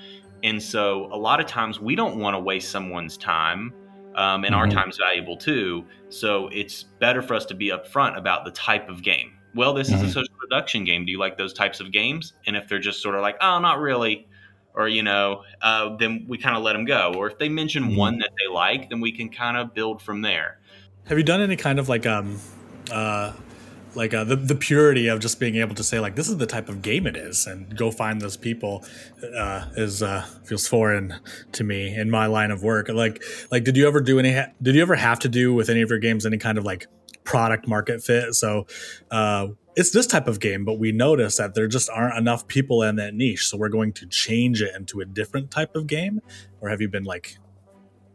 And 0.44 0.62
so 0.62 1.06
a 1.12 1.18
lot 1.18 1.40
of 1.40 1.48
times 1.48 1.80
we 1.80 1.96
don't 1.96 2.18
want 2.18 2.36
to 2.36 2.40
waste 2.40 2.70
someone's 2.70 3.18
time. 3.18 3.74
Um, 4.16 4.46
and 4.46 4.54
mm-hmm. 4.54 4.56
our 4.56 4.68
time's 4.68 4.98
valuable 4.98 5.36
too. 5.36 5.86
So 6.08 6.50
it's 6.54 6.84
better 6.84 7.22
for 7.22 7.34
us 7.34 7.46
to 7.48 7.54
be 7.54 7.72
upfront 7.72 8.18
about 8.18 8.46
the 8.46 8.52
type 8.52 8.88
of 8.88 9.02
game. 9.02 9.34
Well, 9.56 9.74
this 9.74 9.90
mm-hmm. 9.90 9.96
is 9.96 10.02
a 10.02 10.06
mm-hmm. 10.06 10.12
social 10.14 10.35
deduction 10.50 10.84
game. 10.84 11.06
Do 11.06 11.12
you 11.12 11.20
like 11.20 11.38
those 11.38 11.54
types 11.54 11.80
of 11.80 11.92
games? 11.92 12.34
And 12.46 12.56
if 12.56 12.68
they're 12.68 12.80
just 12.80 13.02
sort 13.02 13.16
of 13.16 13.22
like, 13.22 13.38
oh, 13.42 13.60
not 13.60 13.80
really, 13.80 14.28
or 14.74 14.88
you 14.88 15.04
know, 15.04 15.44
uh, 15.62 15.96
then 15.98 16.25
we 16.28 16.38
kind 16.38 16.56
of 16.56 16.64
let 16.64 16.74
them 16.74 16.86
go. 16.86 17.14
Or 17.16 17.30
if 17.30 17.38
they 17.38 17.50
mention 17.50 17.84
mm-hmm. 17.84 17.96
one 17.96 18.20
that 18.20 18.32
they 18.40 18.54
like, 18.54 18.90
then 18.90 19.02
we 19.02 19.12
can 19.12 19.30
kind 19.30 19.58
of 19.58 19.74
build 19.74 20.02
from 20.02 20.22
there. 20.22 20.60
Have 21.08 21.18
you 21.18 21.24
done 21.24 21.42
any 21.42 21.56
kind 21.56 21.80
of 21.80 21.88
like 21.88 22.06
um, 22.06 22.40
uh, 22.92 23.34
like 23.96 24.14
uh, 24.14 24.24
the 24.24 24.36
the 24.36 24.56
purity 24.56 25.08
of 25.08 25.20
just 25.20 25.40
being 25.40 25.56
able 25.56 25.75
to 25.75 25.84
say 25.84 26.00
like 26.00 26.16
this 26.16 26.28
is 26.28 26.38
the 26.38 26.46
type 26.46 26.70
of 26.70 26.82
game 26.82 27.08
it 27.08 27.16
is, 27.16 27.48
and 27.48 27.75
go 27.78 27.92
find 27.92 28.22
those 28.22 28.38
people 28.38 28.84
uh, 29.38 29.66
is 29.78 30.04
uh, 30.04 30.25
feels 30.44 30.68
foreign 30.68 31.16
to 31.54 31.64
me 31.64 31.96
in 31.96 32.10
my 32.10 32.25
line 32.25 32.52
of 32.52 32.64
work. 32.64 32.90
Like 32.90 33.24
like 33.52 33.64
did 33.64 33.78
you 33.78 33.88
ever 33.88 34.02
do 34.02 34.20
any? 34.20 34.34
Ha- 34.34 34.52
Did 34.62 34.75
you 34.75 34.82
ever 34.82 34.96
have 34.96 35.20
to 35.20 35.30
do 35.30 35.54
with 35.54 35.70
any 35.70 35.82
of 35.82 35.90
your 35.90 36.00
games 36.00 36.25
any 36.25 36.38
kind 36.38 36.58
of 36.58 36.66
like 36.66 36.88
product 37.24 37.68
market 37.68 38.04
fit? 38.04 38.34
So 38.34 38.68
uh, 39.12 39.48
it's 39.75 39.91
this 39.91 40.08
type 40.08 40.27
of 40.27 40.39
game, 40.39 40.63
but 40.63 40.79
we 40.79 40.91
notice 40.91 41.38
that 41.38 41.53
there 41.53 41.67
just 41.67 41.89
aren't 41.89 42.17
enough 42.17 42.48
people 42.48 42.82
in 42.84 42.96
that 42.96 43.13
niche. 43.13 43.48
So 43.48 43.58
we're 43.58 43.70
going 43.70 43.94
to 43.94 44.05
change 44.08 44.62
it 44.62 44.74
into 44.75 45.01
a 45.01 45.05
different 45.05 45.51
type 45.51 45.75
of 45.75 45.88
game. 45.88 46.22
Or 46.62 46.70
have 46.70 46.82
you 46.82 46.88
been 46.88 47.03
like 47.03 47.38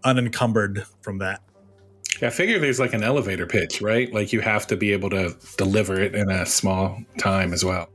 unencumbered 0.04 0.84
from 1.02 1.18
that? 1.18 1.42
Yeah, 2.20 2.28
I 2.28 2.30
figure 2.30 2.58
there's 2.58 2.80
like 2.80 2.92
an 2.92 3.02
elevator 3.02 3.46
pitch, 3.46 3.80
right? 3.80 4.12
Like 4.12 4.32
you 4.32 4.40
have 4.40 4.66
to 4.68 4.76
be 4.76 4.92
able 4.92 5.10
to 5.10 5.36
deliver 5.56 6.00
it 6.00 6.14
in 6.14 6.30
a 6.30 6.46
small 6.46 6.98
time 7.18 7.52
as 7.52 7.64
well. 7.64 7.88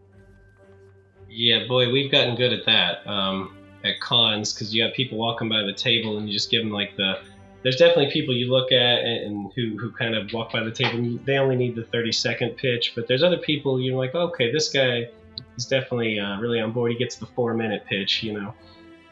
Yeah, 1.30 1.68
boy, 1.68 1.92
we've 1.92 2.12
gotten 2.12 2.36
good 2.36 2.54
at 2.54 2.66
that 2.66 3.06
um, 3.08 3.58
at 3.84 4.00
cons 4.00 4.54
because 4.54 4.74
you 4.74 4.84
have 4.84 4.94
people 4.94 5.18
walking 5.18 5.50
by 5.50 5.64
the 5.64 5.74
table 5.74 6.18
and 6.18 6.28
you 6.28 6.34
just 6.34 6.50
give 6.50 6.64
them 6.64 6.72
like 6.72 6.96
the 6.96 7.20
there's 7.66 7.78
definitely 7.78 8.14
people 8.14 8.34
you 8.34 8.50
look 8.50 8.72
at 8.72 9.00
and, 9.00 9.52
who, 9.56 9.76
who 9.78 9.92
kind 9.92 10.16
of 10.16 10.32
walk 10.32 10.54
by 10.54 10.64
the 10.64 10.72
table 10.72 11.00
and 11.00 11.26
they 11.26 11.40
only 11.40 11.56
need 11.56 11.76
the 11.76 11.84
30 11.84 12.12
second 12.12 12.52
pitch 12.52 12.94
but 12.96 13.08
there's 13.08 13.24
other 13.24 13.40
people 13.40 13.82
you're 13.82 13.98
like 13.98 14.14
okay 14.14 14.52
this 14.52 14.70
guy 14.70 15.10
is 15.58 15.66
definitely 15.66 16.20
uh, 16.20 16.40
really 16.40 16.60
on 16.60 16.72
board. 16.72 16.92
He 16.92 16.98
gets 16.98 17.16
the 17.16 17.26
four 17.26 17.54
minute 17.54 17.86
pitch 17.88 18.24
you 18.24 18.34
know. 18.34 18.54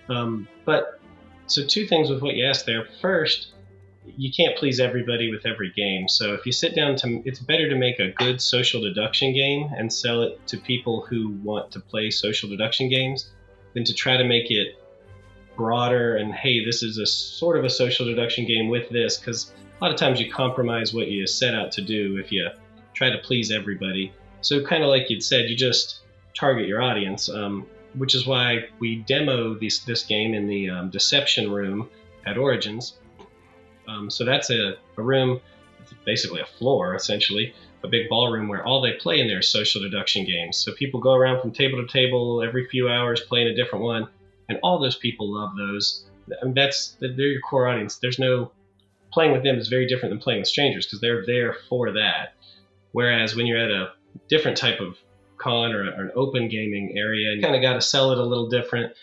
Um, 0.10 0.48
but 0.66 1.00
so 1.48 1.66
two 1.66 1.88
things 1.88 2.10
with 2.10 2.22
what 2.22 2.36
you 2.36 2.46
asked 2.46 2.66
there. 2.66 2.86
First 3.02 3.50
you 4.18 4.32
can't 4.34 4.58
please 4.58 4.82
everybody 4.82 5.32
with 5.32 5.46
every 5.46 5.72
game. 5.72 6.10
So 6.10 6.34
if 6.34 6.46
you 6.46 6.52
sit 6.52 6.76
down 6.76 6.98
to 6.98 7.22
it's 7.26 7.40
better 7.40 7.70
to 7.70 7.76
make 7.76 8.00
a 8.00 8.12
good 8.12 8.42
social 8.42 8.82
deduction 8.82 9.34
game 9.34 9.70
and 9.78 9.92
sell 9.92 10.24
it 10.24 10.46
to 10.48 10.58
people 10.58 11.06
who 11.10 11.30
want 11.44 11.72
to 11.72 11.80
play 11.80 12.12
social 12.12 12.50
deduction 12.50 12.90
games 12.90 13.32
than 13.74 13.86
to 13.86 13.94
try 13.94 14.18
to 14.18 14.24
make 14.24 14.52
it 14.52 14.83
broader 15.56 16.18
and 16.18 16.34
hey, 16.34 16.64
this 16.64 16.84
is 16.84 16.98
a 16.98 17.06
sort 17.06 17.58
of 17.58 17.66
a 17.66 17.70
social 17.70 18.06
deduction 18.06 18.46
game 18.46 18.70
with 18.70 18.90
this 18.90 19.18
because 19.18 19.54
a 19.80 19.84
lot 19.84 19.92
of 19.92 19.98
times 19.98 20.20
you 20.20 20.32
compromise 20.32 20.94
what 20.94 21.08
you 21.08 21.28
set 21.28 21.54
out 21.54 21.72
to 21.74 21.82
do 21.82 22.18
if 22.18 22.32
you 22.32 22.50
try 22.94 23.10
to 23.10 23.18
please 23.20 23.52
everybody. 23.52 24.14
So 24.42 24.64
kind 24.64 24.84
of 24.84 24.90
like 24.90 25.10
you'd 25.10 25.24
said, 25.24 25.50
you 25.50 25.56
just 25.56 26.00
target 26.38 26.68
your 26.68 26.82
audience, 26.82 27.30
um, 27.30 27.66
which 27.96 28.16
is 28.16 28.26
why 28.26 28.66
we 28.80 28.98
demo 28.98 29.54
this 29.54 29.80
this 29.80 30.04
game 30.04 30.34
in 30.34 30.48
the 30.48 30.70
um, 30.70 30.90
Deception 30.90 31.52
Room 31.52 31.90
at 32.26 32.38
Origins. 32.38 32.98
Um, 33.88 34.10
so 34.10 34.24
that's 34.24 34.50
a, 34.50 34.76
a 34.98 35.02
room, 35.02 35.42
basically 36.06 36.42
a 36.42 36.46
floor 36.46 36.96
essentially, 36.96 37.54
a 37.84 37.88
big 37.88 38.10
ballroom 38.10 38.48
where 38.48 38.66
all 38.66 38.82
they 38.82 38.94
play 38.94 39.20
in 39.20 39.28
there 39.28 39.40
is 39.40 39.50
social 39.50 39.82
deduction 39.82 40.26
games. 40.26 40.58
So 40.58 40.72
people 40.74 41.00
go 41.00 41.14
around 41.14 41.42
from 41.42 41.52
table 41.52 41.86
to 41.86 41.92
table 41.92 42.42
every 42.42 42.66
few 42.68 42.90
hours 42.90 43.22
playing 43.22 43.48
a 43.48 43.56
different 43.56 43.84
one 43.84 44.08
and 44.50 44.60
all 44.64 44.80
those 44.80 44.98
people 44.98 45.34
love 45.34 45.52
those. 45.58 46.06
I 46.42 46.46
mean, 46.46 46.54
that's 46.54 46.96
they're 47.00 47.12
your 47.12 47.42
core 47.42 47.68
audience. 47.68 47.98
There's 47.98 48.20
no 48.20 48.52
playing 49.12 49.32
with 49.32 49.44
them 49.44 49.58
is 49.58 49.68
very 49.68 49.88
different 49.88 50.12
than 50.12 50.20
playing 50.20 50.42
with 50.42 50.48
strangers 50.48 50.86
because 50.86 51.00
they're 51.00 51.26
there 51.26 51.56
for 51.70 51.92
that. 51.92 52.34
Whereas 52.92 53.36
when 53.36 53.46
you're 53.46 53.64
at 53.64 53.72
a 53.72 53.92
different 54.28 54.58
type 54.58 54.80
of 54.80 54.98
con 55.38 55.72
or, 55.72 55.84
or 55.84 56.06
an 56.06 56.12
open 56.16 56.50
gaming 56.50 56.96
area, 56.98 57.36
you 57.36 57.42
kind 57.42 57.56
of 57.56 57.62
got 57.62 57.74
to 57.74 57.82
sell 57.82 58.12
it 58.12 58.18
a 58.18 58.24
little 58.26 58.50
different. 58.50 58.94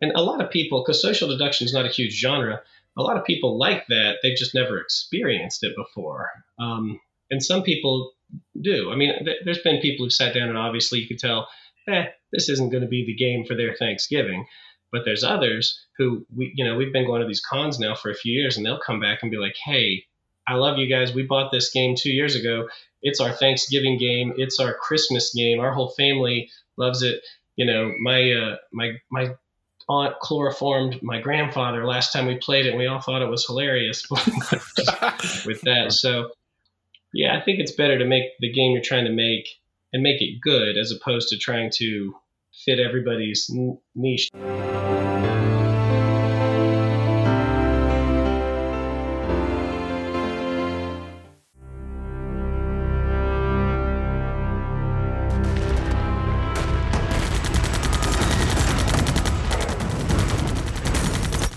And 0.00 0.12
a 0.14 0.22
lot 0.22 0.40
of 0.40 0.50
people, 0.50 0.82
because 0.82 1.02
social 1.02 1.28
deduction 1.28 1.66
is 1.66 1.74
not 1.74 1.86
a 1.86 1.90
huge 1.90 2.18
genre, 2.18 2.62
a 2.96 3.02
lot 3.02 3.16
of 3.16 3.24
people 3.24 3.58
like 3.58 3.86
that. 3.88 4.16
They've 4.22 4.36
just 4.36 4.54
never 4.54 4.80
experienced 4.80 5.64
it 5.64 5.74
before. 5.76 6.30
Um, 6.58 7.00
and 7.30 7.42
some 7.42 7.62
people 7.62 8.12
do. 8.60 8.90
I 8.90 8.96
mean, 8.96 9.24
th- 9.24 9.38
there's 9.44 9.62
been 9.62 9.80
people 9.80 10.06
who've 10.06 10.12
sat 10.12 10.34
down 10.34 10.48
and 10.48 10.58
obviously 10.58 11.00
you 11.00 11.08
could 11.08 11.18
tell, 11.18 11.48
eh, 11.88 12.06
this 12.32 12.48
isn't 12.48 12.70
going 12.70 12.82
to 12.82 12.88
be 12.88 13.04
the 13.06 13.16
game 13.16 13.44
for 13.44 13.54
their 13.54 13.74
Thanksgiving. 13.74 14.46
But 14.90 15.02
there's 15.04 15.24
others 15.24 15.84
who 15.98 16.26
we, 16.34 16.52
you 16.54 16.64
know, 16.64 16.76
we've 16.76 16.92
been 16.92 17.06
going 17.06 17.20
to 17.20 17.28
these 17.28 17.42
cons 17.42 17.78
now 17.78 17.94
for 17.94 18.10
a 18.10 18.14
few 18.14 18.32
years, 18.32 18.56
and 18.56 18.64
they'll 18.64 18.80
come 18.80 19.00
back 19.00 19.18
and 19.22 19.30
be 19.30 19.36
like, 19.36 19.56
"Hey, 19.64 20.04
I 20.46 20.54
love 20.54 20.78
you 20.78 20.88
guys. 20.88 21.12
We 21.12 21.24
bought 21.24 21.52
this 21.52 21.70
game 21.70 21.94
two 21.94 22.10
years 22.10 22.34
ago. 22.34 22.68
It's 23.02 23.20
our 23.20 23.32
Thanksgiving 23.32 23.98
game. 23.98 24.32
It's 24.38 24.58
our 24.58 24.74
Christmas 24.74 25.32
game. 25.34 25.60
Our 25.60 25.72
whole 25.72 25.90
family 25.90 26.50
loves 26.76 27.02
it. 27.02 27.20
You 27.56 27.66
know, 27.66 27.92
my 28.02 28.32
uh, 28.32 28.56
my 28.72 28.92
my 29.10 29.34
aunt 29.88 30.18
chloroformed 30.20 31.02
my 31.02 31.20
grandfather 31.20 31.86
last 31.86 32.12
time 32.12 32.26
we 32.26 32.36
played 32.36 32.66
it. 32.66 32.70
and 32.70 32.78
We 32.78 32.86
all 32.86 33.00
thought 33.00 33.22
it 33.22 33.28
was 33.28 33.46
hilarious 33.46 34.08
with 34.10 35.60
that. 35.62 35.86
So, 35.90 36.30
yeah, 37.12 37.36
I 37.36 37.40
think 37.40 37.58
it's 37.58 37.72
better 37.72 37.98
to 37.98 38.04
make 38.04 38.24
the 38.40 38.52
game 38.52 38.72
you're 38.72 38.82
trying 38.82 39.06
to 39.06 39.12
make 39.12 39.48
and 39.92 40.02
make 40.02 40.20
it 40.20 40.40
good 40.40 40.76
as 40.76 40.92
opposed 40.92 41.28
to 41.30 41.38
trying 41.38 41.70
to 41.76 42.14
fit 42.68 42.80
everybody's 42.80 43.50
niche. 43.94 44.28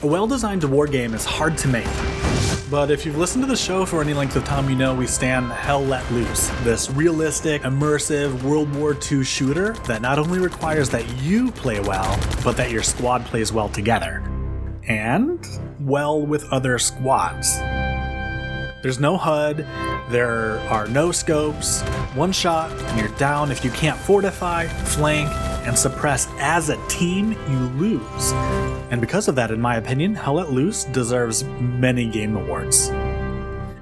A 0.04 0.08
well 0.08 0.26
designed 0.26 0.64
war 0.64 0.88
game 0.88 1.14
is 1.14 1.24
hard 1.24 1.56
to 1.60 1.68
make. 1.68 1.86
But 2.72 2.90
if 2.90 3.06
you've 3.06 3.20
listened 3.20 3.44
to 3.44 3.48
the 3.48 3.56
show 3.56 3.86
for 3.86 4.02
any 4.02 4.16
length 4.16 4.36
of 4.36 4.44
time, 4.44 4.68
you 4.68 4.76
know 4.76 4.96
we 4.96 5.06
stand 5.06 5.52
Hell 5.52 5.86
Let 5.86 6.12
Loose, 6.12 6.48
this 6.64 6.90
realistic, 6.90 7.62
immersive 7.62 8.42
World 8.42 8.74
War 8.74 8.98
II 9.12 9.24
shooter 9.24 9.74
that 9.86 10.02
not 10.02 10.18
only 10.18 10.40
requires 10.40 10.90
that 10.90 11.08
you 11.22 11.52
play 11.52 11.80
well, 11.82 12.20
but 12.44 12.58
that 12.58 12.72
your 12.72 12.82
squad 12.82 13.24
plays 13.26 13.54
well 13.54 13.70
together. 13.70 14.24
And 14.88 15.48
well 15.80 16.20
with 16.20 16.52
other 16.52 16.80
squads. 16.80 17.60
There's 18.82 19.00
no 19.00 19.18
HUD, 19.18 19.68
there 20.10 20.58
are 20.62 20.88
no 20.88 21.12
scopes, 21.12 21.84
one 22.16 22.32
shot, 22.32 22.72
and 22.72 23.00
you're 23.00 23.18
down 23.20 23.52
if 23.52 23.64
you 23.64 23.70
can't 23.70 24.00
fortify, 24.00 24.66
flank, 24.66 25.30
and 25.66 25.78
suppress 25.78 26.28
as 26.40 26.70
a 26.70 26.88
team, 26.88 27.32
you 27.50 27.58
lose. 27.78 28.32
And 28.92 29.00
because 29.00 29.28
of 29.28 29.36
that, 29.36 29.52
in 29.52 29.62
my 29.62 29.78
opinion, 29.78 30.16
Hell 30.16 30.36
Let 30.36 30.52
Loose 30.52 30.86
deserves 30.86 31.44
many 31.44 32.10
game 32.10 32.36
awards. 32.36 32.90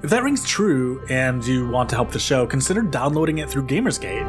If 0.02 0.10
that 0.10 0.22
rings 0.22 0.46
true 0.46 1.04
and 1.10 1.44
you 1.44 1.68
want 1.68 1.90
to 1.90 1.96
help 1.96 2.10
the 2.10 2.18
show, 2.18 2.46
consider 2.46 2.82
downloading 2.82 3.38
it 3.38 3.50
through 3.50 3.66
Gamersgate. 3.66 4.24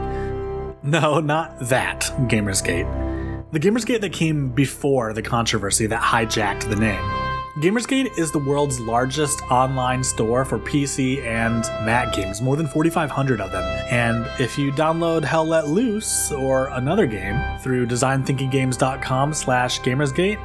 No, 0.84 1.20
not 1.20 1.60
that 1.60 2.01
Gamersgate. 2.27 3.51
The 3.51 3.60
Gamersgate 3.60 4.01
that 4.01 4.13
came 4.13 4.50
before 4.50 5.13
the 5.13 5.22
controversy 5.22 5.86
that 5.88 6.01
hijacked 6.01 6.70
the 6.70 6.75
name. 6.75 7.21
Gamersgate 7.58 8.17
is 8.17 8.31
the 8.31 8.39
world's 8.39 8.79
largest 8.79 9.41
online 9.51 10.05
store 10.05 10.46
for 10.46 10.58
PC 10.58 11.22
and 11.25 11.63
Mac 11.86 12.13
games, 12.13 12.41
more 12.41 12.55
than 12.55 12.65
4,500 12.65 13.41
of 13.41 13.51
them. 13.51 13.63
And 13.89 14.25
if 14.39 14.58
you 14.58 14.72
download 14.72 15.25
Hell 15.25 15.46
Let 15.46 15.67
Loose 15.67 16.31
or 16.31 16.67
another 16.70 17.05
game 17.05 17.38
through 17.60 17.88
designthinkinggames.com 17.88 19.34
slash 19.34 19.81
gamersgate, 19.81 20.39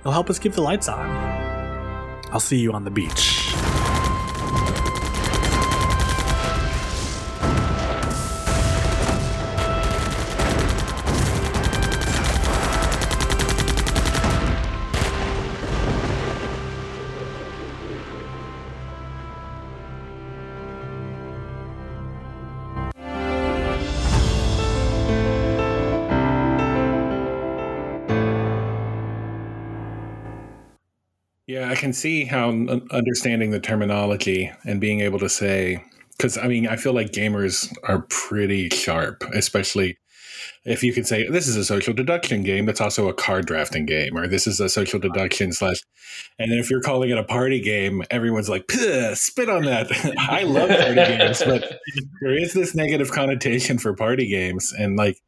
it'll 0.00 0.12
help 0.12 0.30
us 0.30 0.38
keep 0.38 0.52
the 0.52 0.62
lights 0.62 0.88
on. 0.88 1.06
I'll 2.32 2.40
see 2.40 2.58
you 2.58 2.72
on 2.72 2.84
the 2.84 2.90
beach. 2.90 3.45
Can 31.76 31.92
see 31.92 32.24
how 32.24 32.50
understanding 32.90 33.50
the 33.50 33.60
terminology 33.60 34.50
and 34.64 34.80
being 34.80 35.00
able 35.00 35.18
to 35.20 35.28
say, 35.28 35.82
because 36.16 36.36
I 36.38 36.48
mean, 36.48 36.66
I 36.66 36.76
feel 36.76 36.92
like 36.92 37.12
gamers 37.12 37.72
are 37.84 38.02
pretty 38.08 38.68
sharp, 38.70 39.22
especially 39.34 39.98
if 40.64 40.82
you 40.82 40.92
can 40.92 41.04
say 41.04 41.28
this 41.28 41.46
is 41.46 41.56
a 41.56 41.64
social 41.64 41.94
deduction 41.94 42.42
game 42.42 42.66
that's 42.66 42.80
also 42.80 43.08
a 43.08 43.14
card 43.14 43.46
drafting 43.46 43.86
game, 43.86 44.16
or 44.16 44.26
this 44.26 44.46
is 44.46 44.60
a 44.60 44.68
social 44.68 44.98
deduction 44.98 45.52
slash. 45.52 45.76
And 46.38 46.50
then 46.50 46.58
if 46.58 46.70
you're 46.70 46.80
calling 46.80 47.10
it 47.10 47.18
a 47.18 47.24
party 47.24 47.60
game, 47.60 48.02
everyone's 48.10 48.48
like, 48.48 48.70
spit 49.14 49.48
on 49.48 49.64
that. 49.64 49.86
I 50.18 50.42
love 50.42 50.68
party 50.68 50.94
games, 50.94 51.42
but 51.44 51.80
there 52.20 52.36
is 52.36 52.52
this 52.52 52.74
negative 52.74 53.12
connotation 53.12 53.78
for 53.78 53.94
party 53.94 54.28
games, 54.28 54.72
and 54.76 54.96
like 54.96 55.18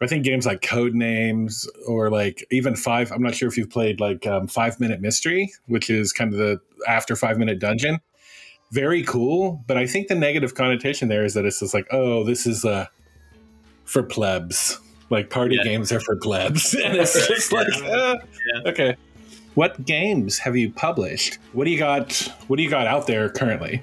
I 0.00 0.06
think 0.06 0.24
games 0.24 0.44
like 0.44 0.60
Codenames 0.60 1.66
or 1.86 2.10
like 2.10 2.46
even 2.50 2.76
Five. 2.76 3.10
I'm 3.12 3.22
not 3.22 3.34
sure 3.34 3.48
if 3.48 3.56
you've 3.56 3.70
played 3.70 3.98
like 3.98 4.26
um, 4.26 4.46
Five 4.46 4.78
Minute 4.78 5.00
Mystery, 5.00 5.52
which 5.66 5.88
is 5.88 6.12
kind 6.12 6.32
of 6.32 6.38
the 6.38 6.60
after 6.86 7.16
Five 7.16 7.38
Minute 7.38 7.58
Dungeon. 7.58 8.00
Very 8.72 9.02
cool, 9.04 9.64
but 9.66 9.76
I 9.76 9.86
think 9.86 10.08
the 10.08 10.14
negative 10.14 10.54
connotation 10.54 11.08
there 11.08 11.24
is 11.24 11.34
that 11.34 11.44
it's 11.44 11.60
just 11.60 11.72
like, 11.72 11.86
oh, 11.92 12.24
this 12.24 12.46
is 12.46 12.64
uh, 12.64 12.86
for 13.84 14.02
plebs. 14.02 14.80
Like 15.08 15.30
party 15.30 15.56
yeah. 15.56 15.64
games 15.64 15.92
are 15.92 16.00
for 16.00 16.16
plebs, 16.16 16.74
and 16.84 16.96
it's 16.96 17.28
just 17.28 17.52
like, 17.52 17.68
uh, 17.84 18.16
yeah. 18.54 18.70
okay. 18.70 18.96
What 19.54 19.86
games 19.86 20.38
have 20.40 20.56
you 20.56 20.70
published? 20.70 21.38
What 21.52 21.64
do 21.64 21.70
you 21.70 21.78
got? 21.78 22.12
What 22.48 22.56
do 22.56 22.62
you 22.62 22.68
got 22.68 22.86
out 22.86 23.06
there 23.06 23.30
currently? 23.30 23.82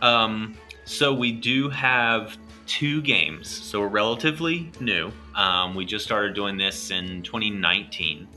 Um, 0.00 0.54
so 0.84 1.12
we 1.12 1.32
do 1.32 1.70
have 1.70 2.36
two 2.66 3.02
games, 3.02 3.48
so 3.48 3.80
we're 3.80 3.88
relatively 3.88 4.70
new. 4.80 5.12
Um, 5.34 5.74
we 5.74 5.84
just 5.84 6.04
started 6.04 6.34
doing 6.34 6.56
this 6.56 6.90
in 6.90 7.22
2019. 7.22 8.28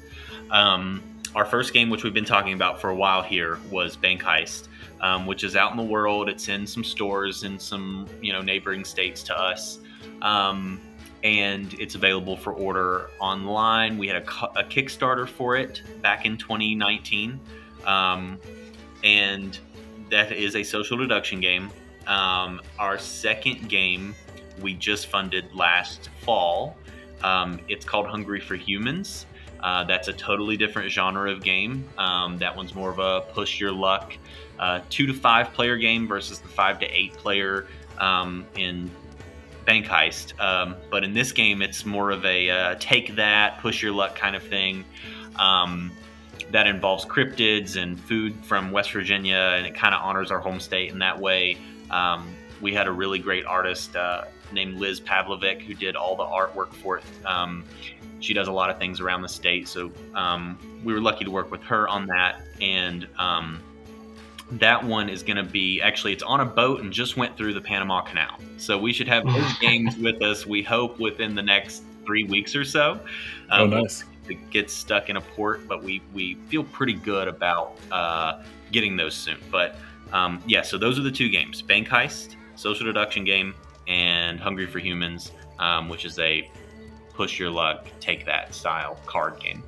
Um, 0.52 1.04
our 1.36 1.46
first 1.46 1.74
game, 1.74 1.90
which 1.90 2.04
we've 2.04 2.14
been 2.14 2.26
talking 2.26 2.54
about 2.54 2.82
for 2.82 2.90
a 2.90 2.96
while 2.96 3.22
here, 3.22 3.60
was 3.70 3.96
Bank 3.96 4.22
Heist, 4.22 4.68
um, 5.02 5.26
which 5.26 5.44
is 5.44 5.56
out 5.56 5.72
in 5.72 5.78
the 5.78 5.84
world. 5.84 6.30
It's 6.30 6.50
in 6.50 6.66
some 6.66 6.84
stores 6.84 7.44
in 7.44 7.60
some 7.60 8.08
you 8.22 8.34
know 8.34 8.42
neighboring 8.42 8.84
states 8.84 9.24
to 9.24 9.40
us, 9.40 9.80
um, 10.22 10.80
and 11.24 11.74
it's 11.76 11.96
available 11.96 12.38
for 12.38 12.54
order 12.54 13.10
online. 13.20 13.98
We 13.98 14.08
had 14.08 14.18
a, 14.18 14.60
a 14.60 14.64
Kickstarter 14.64 15.28
for 15.28 15.56
it 15.56 15.82
back 16.02 16.26
in 16.26 16.38
2019, 16.38 17.40
um, 17.86 18.40
and 19.04 19.58
that 20.10 20.32
is 20.32 20.56
a 20.56 20.64
social 20.64 20.98
deduction 20.98 21.40
game. 21.40 21.70
Um, 22.08 22.62
our 22.80 22.98
second 22.98 23.70
game 23.70 24.16
we 24.62 24.74
just 24.74 25.08
funded 25.08 25.54
last 25.54 26.10
fall. 26.22 26.76
Um, 27.24 27.60
it's 27.68 27.86
called 27.86 28.08
Hungry 28.08 28.40
for 28.40 28.56
Humans. 28.56 29.26
Uh, 29.60 29.84
that's 29.84 30.08
a 30.08 30.14
totally 30.14 30.56
different 30.56 30.92
genre 30.92 31.32
of 31.32 31.44
game. 31.44 31.88
Um, 31.98 32.38
that 32.38 32.56
one's 32.56 32.76
more 32.76 32.92
of 32.92 33.00
a 33.00 33.22
push 33.34 33.60
your 33.60 33.72
luck, 33.72 34.14
uh, 34.60 34.82
two 34.90 35.08
to 35.08 35.14
five 35.14 35.52
player 35.54 35.78
game 35.78 36.08
versus 36.08 36.40
the 36.40 36.48
five 36.48 36.80
to 36.80 36.86
eight 36.86 37.14
player 37.14 37.66
um, 37.98 38.46
in 38.56 38.90
Bank 39.66 39.86
Heist. 39.88 40.40
Um, 40.40 40.76
but 40.92 41.04
in 41.04 41.14
this 41.14 41.32
game, 41.32 41.62
it's 41.62 41.86
more 41.86 42.12
of 42.12 42.24
a 42.24 42.50
uh, 42.50 42.76
take 42.80 43.16
that, 43.16 43.60
push 43.60 43.82
your 43.82 43.94
luck 43.94 44.16
kind 44.16 44.36
of 44.36 44.44
thing. 44.44 44.86
Um, 45.38 45.92
that 46.52 46.68
involves 46.68 47.04
cryptids 47.04 47.82
and 47.82 48.00
food 48.00 48.34
from 48.46 48.72
West 48.72 48.92
Virginia, 48.92 49.56
and 49.58 49.66
it 49.66 49.76
kind 49.76 49.94
of 49.94 50.02
honors 50.02 50.32
our 50.32 50.40
home 50.40 50.60
state 50.60 50.92
in 50.92 51.00
that 51.00 51.20
way. 51.20 51.58
Um, 51.92 52.34
we 52.62 52.74
had 52.74 52.88
a 52.88 52.92
really 52.92 53.20
great 53.20 53.46
artist 53.46 53.96
uh, 53.96 54.26
named 54.52 54.76
Liz 54.76 55.00
Pavlovic 55.00 55.62
who 55.62 55.74
did 55.74 55.96
all 55.96 56.16
the 56.16 56.24
artwork 56.24 56.74
for 56.74 56.98
it. 56.98 57.04
Um, 57.26 57.64
she 58.20 58.34
does 58.34 58.48
a 58.48 58.52
lot 58.52 58.70
of 58.70 58.80
things 58.80 59.00
around 59.00 59.22
the 59.22 59.30
state, 59.30 59.68
so 59.68 59.92
um, 60.16 60.58
we 60.84 60.94
were 60.94 61.02
lucky 61.02 61.24
to 61.26 61.32
work 61.32 61.52
with 61.52 61.62
her 61.64 61.88
on 61.88 62.08
that. 62.08 62.42
And 62.62 63.08
um, 63.18 63.62
that 64.52 64.84
one 64.84 65.10
is 65.10 65.24
going 65.24 65.38
to 65.38 65.44
be 65.44 65.82
actually 65.82 66.14
it's 66.14 66.24
on 66.24 66.40
a 66.40 66.46
boat 66.46 66.82
and 66.82 66.92
just 66.92 67.18
went 67.18 67.38
through 67.38 67.54
the 67.54 67.62
Panama 67.62 68.02
Canal, 68.02 68.40
so 68.58 68.78
we 68.78 68.94
should 68.94 69.08
have 69.08 69.26
those 69.26 69.54
games 69.62 69.96
with 69.98 70.22
us. 70.22 70.46
We 70.46 70.64
hope 70.64 71.00
within 71.00 71.36
the 71.36 71.44
next 71.44 71.84
three 72.06 72.24
weeks 72.24 72.56
or 72.56 72.64
so. 72.64 73.00
oh, 73.52 73.64
um, 73.64 73.70
nice. 73.70 74.04
It 74.30 74.50
gets 74.50 74.74
stuck 74.74 75.10
in 75.10 75.18
a 75.18 75.22
port, 75.22 75.68
but 75.68 75.84
we 75.84 76.02
we 76.14 76.36
feel 76.48 76.64
pretty 76.64 76.94
good 76.94 77.28
about 77.28 77.78
uh, 77.92 78.44
getting 78.72 78.98
those 78.98 79.14
soon. 79.14 79.38
But 79.52 79.76
um, 80.14 80.42
yeah, 80.48 80.62
so 80.62 80.78
those 80.78 80.98
are 81.00 81.04
the 81.04 81.12
two 81.12 81.30
games: 81.30 81.62
Bank 81.62 81.88
Heist 81.88 82.36
social 82.58 82.86
deduction 82.86 83.24
game, 83.24 83.56
and 83.88 84.40
Hungry 84.40 84.68
for 84.68 84.80
Humans, 84.80 85.32
um, 85.60 85.88
which 85.88 86.04
is 86.04 86.20
a 86.20 86.50
push 87.14 87.40
your 87.40 87.50
luck, 87.50 87.88
take 88.00 88.26
that 88.26 88.54
style 88.54 89.00
card 89.06 89.40
game. 89.40 89.64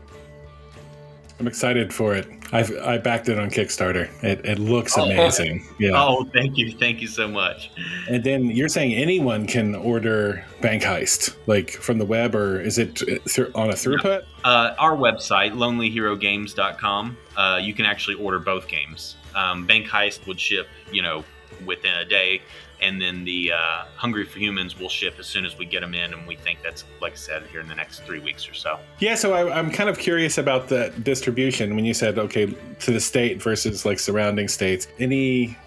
I'm 1.39 1.47
excited 1.47 1.93
for 1.93 2.15
it. 2.15 2.28
I've 2.52 2.69
I 2.80 2.97
backed 2.97 3.30
it 3.30 3.39
on 3.39 3.49
Kickstarter. 3.49 4.10
It, 4.21 4.43
it 4.43 4.60
looks 4.60 4.97
amazing. 4.97 5.65
Yeah. 5.80 5.91
Oh, 5.93 6.25
thank 6.34 6.58
you, 6.58 6.73
thank 6.78 6.99
you 6.99 7.08
so 7.08 7.30
much. 7.30 7.71
And 8.10 8.21
then 8.21 8.47
you're 8.47 8.67
saying 8.67 8.93
anyone 8.93 9.47
can 9.47 9.73
order 9.73 10.43
Bank 10.60 10.84
Heist, 10.84 11.38
like 11.47 11.71
from 11.71 11.97
the 11.97 12.06
web, 12.06 12.36
or 12.36 12.60
is 12.60 12.78
it 12.78 12.97
th- 12.97 13.49
on 13.56 13.69
a 13.69 13.73
throughput? 13.73 14.23
Uh, 14.43 14.73
our 14.78 14.97
website, 14.97 15.54
lonelyherogames.com, 15.54 17.17
uh, 17.38 17.60
you 17.62 17.73
can 17.73 17.86
actually 17.86 18.15
order 18.15 18.39
both 18.39 18.67
games. 18.67 19.15
Um, 19.35 19.65
Bank 19.65 19.87
Heist 19.87 20.25
would 20.27 20.39
ship, 20.39 20.67
you 20.91 21.01
know, 21.01 21.23
within 21.65 21.93
a 21.95 22.05
day, 22.05 22.41
and 22.81 23.01
then 23.01 23.25
the 23.25 23.51
uh, 23.51 23.85
Hungry 23.95 24.25
for 24.25 24.39
Humans 24.39 24.79
will 24.79 24.89
ship 24.89 25.15
as 25.19 25.27
soon 25.27 25.45
as 25.45 25.57
we 25.57 25.65
get 25.65 25.81
them 25.81 25.93
in, 25.93 26.13
and 26.13 26.25
we 26.27 26.35
think 26.35 26.59
that's, 26.63 26.85
like 27.01 27.13
I 27.13 27.15
said, 27.15 27.43
here 27.51 27.59
in 27.59 27.67
the 27.67 27.75
next 27.75 28.03
three 28.05 28.19
weeks 28.19 28.47
or 28.47 28.53
so. 28.53 28.79
Yeah, 28.99 29.15
so 29.15 29.33
I, 29.33 29.57
I'm 29.57 29.69
kind 29.69 29.89
of 29.89 29.97
curious 29.97 30.37
about 30.37 30.69
the 30.69 30.93
distribution 31.03 31.75
when 31.75 31.85
you 31.85 31.93
said 31.93 32.17
okay 32.17 32.45
to 32.45 32.91
the 32.91 32.99
state 32.99 33.41
versus 33.41 33.85
like 33.85 33.99
surrounding 33.99 34.47
states. 34.47 34.87
Any 34.99 35.57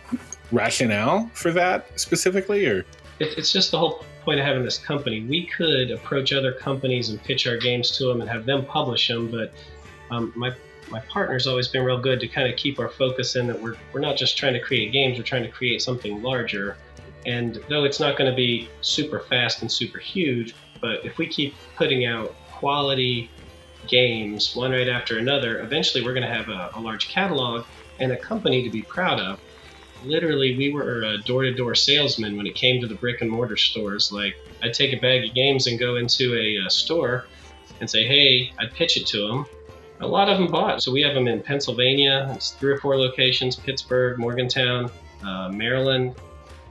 rationale 0.51 1.31
for 1.35 1.51
that 1.53 1.99
specifically, 2.01 2.65
or 2.67 2.85
It, 3.19 3.37
it's 3.39 3.53
just 3.53 3.71
the 3.73 3.79
whole 3.79 4.05
point 4.25 4.39
of 4.41 4.47
having 4.47 4.65
this 4.65 4.79
company. 4.79 5.25
We 5.25 5.47
could 5.47 5.91
approach 5.91 6.33
other 6.33 6.53
companies 6.53 7.11
and 7.11 7.23
pitch 7.23 7.47
our 7.47 7.57
games 7.57 7.91
to 7.99 8.07
them 8.07 8.21
and 8.21 8.31
have 8.31 8.47
them 8.47 8.65
publish 8.65 9.09
them, 9.09 9.31
but 9.31 9.53
um, 10.11 10.33
my 10.37 10.55
my 10.93 11.01
partner's 11.01 11.47
always 11.47 11.69
been 11.69 11.83
real 11.83 11.99
good 11.99 12.21
to 12.21 12.29
kind 12.29 12.47
of 12.49 12.57
keep 12.57 12.79
our 12.79 12.91
focus 12.91 13.35
in 13.35 13.47
that 13.47 13.61
we're 13.61 13.77
we're 13.93 14.01
not 14.01 14.17
just 14.17 14.37
trying 14.37 14.53
to 14.53 14.61
create 14.61 14.93
games, 14.93 15.19
we're 15.19 15.25
trying 15.25 15.43
to 15.43 15.51
create 15.51 15.81
something 15.81 16.23
larger. 16.23 16.77
And 17.25 17.59
though 17.69 17.85
it's 17.85 17.99
not 17.99 18.19
going 18.19 18.31
to 18.31 18.37
be 18.37 18.69
super 18.83 19.21
fast 19.21 19.63
and 19.63 19.73
super 19.73 19.99
huge, 19.99 20.55
but 20.81 21.05
if 21.05 21.19
we 21.19 21.27
keep 21.27 21.55
putting 21.77 22.05
out 22.05 22.35
quality 22.51 23.31
games 23.89 24.55
one 24.55 24.73
right 24.73 24.89
after 24.89 25.19
another, 25.19 25.61
eventually 25.61 26.05
we're 26.05 26.15
going 26.15 26.27
to 26.27 26.33
have 26.33 26.49
a, 26.49 26.71
a 26.75 26.81
large 26.81 27.09
catalog 27.09 27.65
and 27.99 28.13
a 28.13 28.17
company 28.17 28.63
to 28.63 28.71
be 28.71 28.83
proud 28.83 29.19
of. 29.19 29.41
Literally 30.05 30.57
we 30.57 30.73
were 30.73 31.03
a 31.05 31.19
door-to-door 31.19 31.75
salesman 31.75 32.37
when 32.37 32.47
it 32.47 32.55
came 32.55 32.81
to 32.81 32.87
the 32.87 32.97
brick 32.97 33.23
and 33.23 33.31
mortar 33.31 33.57
stores. 33.57 34.13
Like 34.13 34.37
i'd 34.63 34.75
take 34.75 34.93
a 34.93 35.01
bag 35.01 35.29
of 35.29 35.35
games 35.35 35.67
and 35.67 35.79
go 35.79 35.97
into 35.97 36.35
a, 36.37 36.65
uh 36.65 36.69
store 36.69 37.27
and 37.81 37.91
say 37.91 38.07
hey 38.07 38.53
i'd 38.59 38.73
pitch 38.73 38.97
it 38.97 39.07
to 39.07 39.27
them 39.29 39.47
a 40.03 40.07
lot 40.07 40.29
of 40.29 40.39
them 40.39 40.49
bought 40.51 40.83
so 40.83 40.91
we 40.93 41.01
have 41.01 41.15
them 41.15 41.29
in 41.29 41.41
pennsylvania 41.41 42.31
it's 42.35 42.53
three 42.53 42.73
or 42.73 42.79
four 42.79 42.97
locations 42.97 43.57
pittsburgh 43.57 44.19
morgantown 44.19 44.91
uh, 45.25 45.49
maryland 45.49 46.15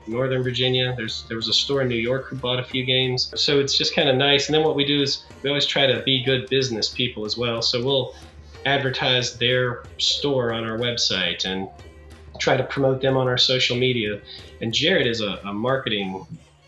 northern 0.07 0.43
virginia 0.43 0.93
there's 0.97 1.23
there 1.27 1.37
was 1.37 1.47
a 1.47 1.53
store 1.53 1.81
in 1.81 1.87
new 1.87 1.95
york 1.95 2.25
who 2.27 2.35
bought 2.35 2.59
a 2.59 2.63
few 2.63 2.83
games 2.83 3.31
so 3.35 3.59
it's 3.59 3.77
just 3.77 3.95
kind 3.95 4.09
of 4.09 4.15
nice 4.15 4.47
and 4.47 4.55
then 4.55 4.63
what 4.63 4.75
we 4.75 4.85
do 4.85 5.01
is 5.01 5.25
we 5.43 5.49
always 5.49 5.65
try 5.65 5.85
to 5.85 6.01
be 6.03 6.23
good 6.23 6.49
business 6.49 6.89
people 6.89 7.25
as 7.25 7.37
well 7.37 7.61
so 7.61 7.83
we'll 7.83 8.15
advertise 8.65 9.37
their 9.37 9.83
store 9.97 10.51
on 10.53 10.63
our 10.63 10.77
website 10.77 11.45
and 11.45 11.67
try 12.39 12.57
to 12.57 12.63
promote 12.63 13.01
them 13.01 13.15
on 13.17 13.27
our 13.27 13.37
social 13.37 13.77
media. 13.77 14.19
And 14.61 14.73
Jared 14.73 15.07
is 15.07 15.21
a, 15.21 15.39
a 15.45 15.53
marketing 15.53 16.25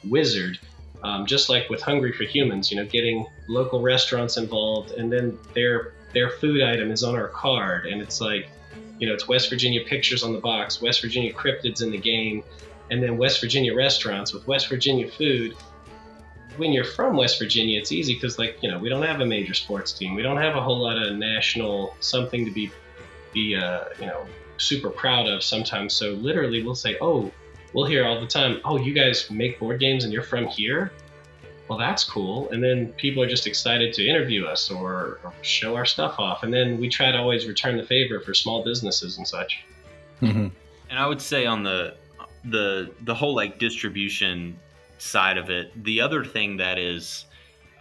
wizard, 0.08 0.60
um, 1.04 1.26
just 1.26 1.50
like 1.50 1.70
with 1.70 1.82
Hungry 1.82 2.14
for 2.14 2.24
Humans. 2.24 2.72
You 2.72 2.78
know, 2.78 2.86
getting 2.86 3.26
local 3.50 3.82
restaurants 3.82 4.38
involved, 4.38 4.92
and 4.92 5.12
then 5.12 5.38
their 5.54 5.94
their 6.14 6.30
food 6.30 6.62
item 6.62 6.92
is 6.92 7.04
on 7.04 7.16
our 7.16 7.28
card, 7.28 7.86
and 7.86 8.02
it's 8.02 8.22
like, 8.22 8.50
you 9.00 9.08
know, 9.08 9.14
it's 9.14 9.28
West 9.28 9.50
Virginia 9.50 9.82
pictures 9.86 10.24
on 10.24 10.34
the 10.34 10.40
box, 10.40 10.82
West 10.82 11.02
Virginia 11.02 11.34
cryptids 11.34 11.82
in 11.82 11.92
the 11.92 11.98
game, 11.98 12.44
and 12.92 13.02
then 13.02 13.18
West 13.18 13.42
Virginia 13.42 13.76
restaurants 13.76 14.34
with 14.34 14.48
West 14.48 14.70
Virginia 14.70 15.10
food. 15.10 15.56
When 16.58 16.72
you're 16.72 16.86
from 16.86 17.18
West 17.18 17.40
Virginia, 17.40 17.80
it's 17.80 17.92
easy 17.92 18.14
because, 18.14 18.38
like, 18.38 18.60
you 18.62 18.70
know, 18.70 18.78
we 18.78 18.88
don't 18.88 19.02
have 19.02 19.22
a 19.22 19.26
major 19.26 19.56
sports 19.56 19.92
team. 19.92 20.14
We 20.14 20.22
don't 20.22 20.38
have 20.38 20.56
a 20.56 20.62
whole 20.62 20.78
lot 20.78 21.02
of 21.02 21.16
national 21.16 21.96
something 22.00 22.46
to 22.46 22.52
be, 22.52 22.72
be, 23.34 23.56
uh, 23.56 23.86
you 24.00 24.06
know, 24.06 24.28
super 24.58 24.92
proud 24.92 25.28
of 25.28 25.44
sometimes. 25.44 25.94
So 25.94 26.12
literally, 26.12 26.64
we'll 26.64 26.76
say, 26.76 26.98
"Oh, 27.02 27.32
we'll 27.74 27.86
hear 27.86 28.06
all 28.06 28.22
the 28.22 28.28
time, 28.28 28.62
oh, 28.66 28.78
you 28.78 28.94
guys 28.94 29.30
make 29.32 29.60
board 29.60 29.80
games 29.80 30.04
and 30.04 30.14
you're 30.14 30.22
from 30.22 30.46
here." 30.46 30.92
Well, 31.68 31.80
that's 31.80 32.04
cool. 32.04 32.50
And 32.50 32.62
then 32.62 32.88
people 32.94 33.24
are 33.24 33.28
just 33.28 33.48
excited 33.48 33.94
to 33.94 34.06
interview 34.06 34.46
us 34.46 34.70
or, 34.70 35.20
or 35.24 35.34
show 35.42 35.76
our 35.76 35.86
stuff 35.86 36.16
off. 36.20 36.44
And 36.44 36.54
then 36.54 36.78
we 36.80 36.90
try 36.90 37.12
to 37.12 37.18
always 37.18 37.48
return 37.48 37.78
the 37.78 37.86
favor 37.86 38.20
for 38.20 38.34
small 38.34 38.64
businesses 38.64 39.18
and 39.18 39.28
such. 39.28 39.64
And 40.90 41.00
I 41.00 41.08
would 41.08 41.22
say 41.22 41.46
on 41.46 41.64
the 41.64 41.96
the 42.46 42.92
the 43.02 43.16
whole 43.16 43.36
like 43.36 43.58
distribution 43.60 44.58
side 44.98 45.38
of 45.38 45.50
it, 45.50 45.72
the 45.84 46.02
other 46.02 46.24
thing 46.24 46.58
that 46.58 46.78
is 46.78 47.26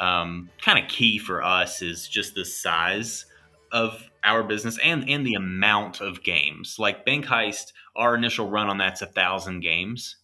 um, 0.00 0.48
kind 0.60 0.78
of 0.78 0.88
key 0.88 1.18
for 1.18 1.42
us 1.42 1.82
is 1.82 2.08
just 2.08 2.34
the 2.34 2.44
size 2.44 3.26
of 3.70 4.10
our 4.24 4.42
business 4.42 4.78
and 4.82 5.08
and 5.08 5.26
the 5.26 5.34
amount 5.34 6.00
of 6.00 6.22
games. 6.22 6.78
Like 6.78 7.04
Bank 7.04 7.26
Heist, 7.26 7.72
our 7.96 8.14
initial 8.14 8.48
run 8.48 8.68
on 8.68 8.78
that's 8.78 9.02
a 9.02 9.06
thousand 9.06 9.60
games, 9.60 10.16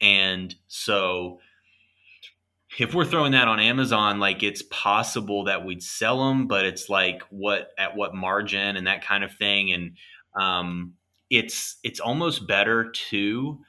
and 0.00 0.54
so 0.68 1.40
if 2.78 2.94
we're 2.94 3.04
throwing 3.04 3.32
that 3.32 3.48
on 3.48 3.58
Amazon, 3.58 4.20
like 4.20 4.42
it's 4.42 4.62
possible 4.62 5.44
that 5.44 5.64
we'd 5.64 5.82
sell 5.82 6.28
them, 6.28 6.46
but 6.46 6.64
it's 6.64 6.88
like 6.88 7.22
what 7.30 7.70
at 7.78 7.96
what 7.96 8.14
margin 8.14 8.76
and 8.76 8.86
that 8.86 9.04
kind 9.04 9.24
of 9.24 9.34
thing, 9.34 9.72
and 9.72 9.96
um, 10.40 10.94
it's 11.30 11.78
it's 11.82 12.00
almost 12.00 12.46
better 12.46 12.90
too 12.90 13.60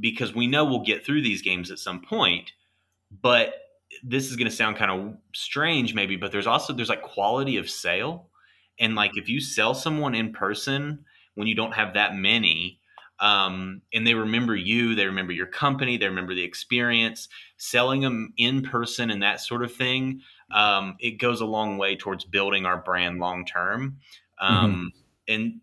because 0.00 0.34
we 0.34 0.46
know 0.46 0.64
we'll 0.64 0.84
get 0.84 1.04
through 1.04 1.22
these 1.22 1.42
games 1.42 1.70
at 1.70 1.78
some 1.78 2.00
point, 2.00 2.52
but 3.22 3.54
this 4.02 4.30
is 4.30 4.36
going 4.36 4.50
to 4.50 4.54
sound 4.56 4.76
kind 4.76 4.90
of 4.90 5.14
strange 5.34 5.94
maybe 5.94 6.16
but 6.16 6.32
there's 6.32 6.48
also 6.48 6.72
there's 6.72 6.88
like 6.88 7.02
quality 7.02 7.56
of 7.56 7.70
sale. 7.70 8.28
And 8.80 8.96
like 8.96 9.12
if 9.16 9.28
you 9.28 9.40
sell 9.40 9.74
someone 9.74 10.14
in 10.14 10.32
person 10.32 11.04
when 11.34 11.46
you 11.46 11.54
don't 11.54 11.74
have 11.74 11.94
that 11.94 12.16
many 12.16 12.80
um, 13.20 13.80
and 13.92 14.06
they 14.06 14.14
remember 14.14 14.56
you 14.56 14.94
they 14.94 15.06
remember 15.06 15.32
your 15.32 15.46
company 15.46 15.96
they 15.96 16.08
remember 16.08 16.34
the 16.34 16.42
experience 16.42 17.28
selling 17.56 18.00
them 18.00 18.32
in 18.36 18.62
person 18.62 19.10
and 19.10 19.22
that 19.22 19.40
sort 19.40 19.62
of 19.62 19.72
thing 19.72 20.20
um, 20.52 20.96
it 21.00 21.12
goes 21.12 21.40
a 21.40 21.46
long 21.46 21.78
way 21.78 21.96
towards 21.96 22.24
building 22.24 22.66
our 22.66 22.78
brand 22.78 23.18
long 23.18 23.44
term 23.44 23.98
um, 24.40 24.92
and 25.28 25.60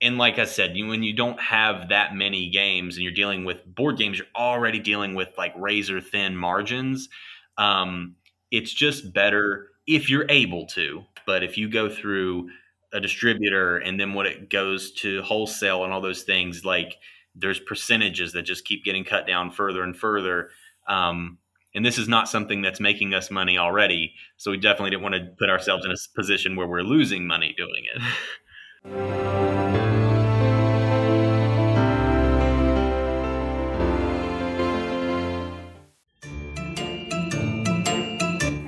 and 0.00 0.18
like 0.18 0.38
I 0.38 0.44
said, 0.44 0.76
you, 0.76 0.86
when 0.86 1.02
you 1.02 1.14
don't 1.14 1.40
have 1.40 1.88
that 1.88 2.14
many 2.14 2.50
games 2.50 2.96
and 2.96 3.02
you're 3.02 3.12
dealing 3.12 3.44
with 3.44 3.64
board 3.64 3.96
games, 3.96 4.18
you're 4.18 4.26
already 4.36 4.78
dealing 4.78 5.14
with 5.14 5.28
like 5.38 5.54
razor 5.56 6.00
thin 6.00 6.36
margins. 6.36 7.08
Um, 7.56 8.16
it's 8.50 8.72
just 8.72 9.12
better 9.14 9.68
if 9.86 10.10
you're 10.10 10.26
able 10.28 10.66
to. 10.66 11.02
But 11.26 11.42
if 11.42 11.56
you 11.56 11.68
go 11.68 11.88
through 11.88 12.50
a 12.96 13.00
distributor 13.00 13.76
and 13.76 14.00
then 14.00 14.14
when 14.14 14.26
it 14.26 14.48
goes 14.48 14.90
to 14.90 15.22
wholesale 15.22 15.84
and 15.84 15.92
all 15.92 16.00
those 16.00 16.22
things, 16.22 16.64
like 16.64 16.96
there's 17.34 17.60
percentages 17.60 18.32
that 18.32 18.42
just 18.42 18.64
keep 18.64 18.84
getting 18.84 19.04
cut 19.04 19.26
down 19.26 19.50
further 19.50 19.82
and 19.82 19.96
further. 19.96 20.48
Um, 20.88 21.38
and 21.74 21.84
this 21.84 21.98
is 21.98 22.08
not 22.08 22.28
something 22.28 22.62
that's 22.62 22.80
making 22.80 23.12
us 23.12 23.30
money 23.30 23.58
already. 23.58 24.14
So 24.38 24.50
we 24.50 24.56
definitely 24.56 24.90
didn't 24.90 25.02
want 25.02 25.14
to 25.16 25.28
put 25.38 25.50
ourselves 25.50 25.84
in 25.84 25.90
a 25.90 25.96
position 26.14 26.56
where 26.56 26.66
we're 26.66 26.80
losing 26.80 27.26
money 27.26 27.54
doing 27.56 27.84
it. 28.84 30.12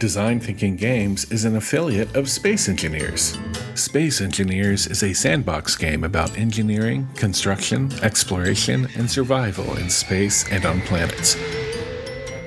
Design 0.09 0.41
Thinking 0.41 0.75
Games 0.75 1.31
is 1.31 1.45
an 1.45 1.55
affiliate 1.55 2.17
of 2.17 2.31
Space 2.31 2.71
Engineers. 2.71 3.37
Space 3.75 4.23
Engineers 4.23 4.87
is 4.87 5.03
a 5.03 5.13
sandbox 5.13 5.77
game 5.77 6.03
about 6.03 6.39
engineering, 6.39 7.07
construction, 7.15 7.93
exploration, 8.03 8.89
and 8.97 9.11
survival 9.11 9.77
in 9.77 9.91
space 9.91 10.51
and 10.51 10.65
on 10.65 10.81
planets. 10.81 11.35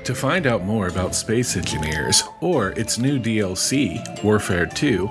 To 0.06 0.16
find 0.16 0.48
out 0.48 0.66
more 0.66 0.88
about 0.88 1.14
Space 1.14 1.56
Engineers 1.56 2.24
or 2.40 2.70
its 2.70 2.98
new 2.98 3.20
DLC, 3.20 4.24
Warfare 4.24 4.66
2, 4.66 5.08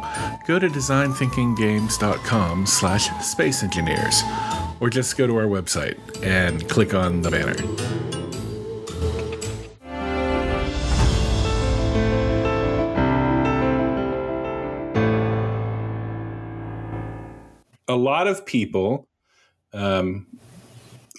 go 0.48 0.58
to 0.58 0.66
designthinkinggames.com 0.66 2.66
slash 2.66 3.24
space 3.24 3.62
engineers 3.62 4.24
or 4.80 4.90
just 4.90 5.16
go 5.16 5.28
to 5.28 5.36
our 5.36 5.46
website 5.46 5.96
and 6.24 6.68
click 6.68 6.94
on 6.94 7.22
the 7.22 7.30
banner. 7.30 7.99
Lot 18.00 18.26
of 18.26 18.44
people 18.44 19.08
um, 19.72 20.26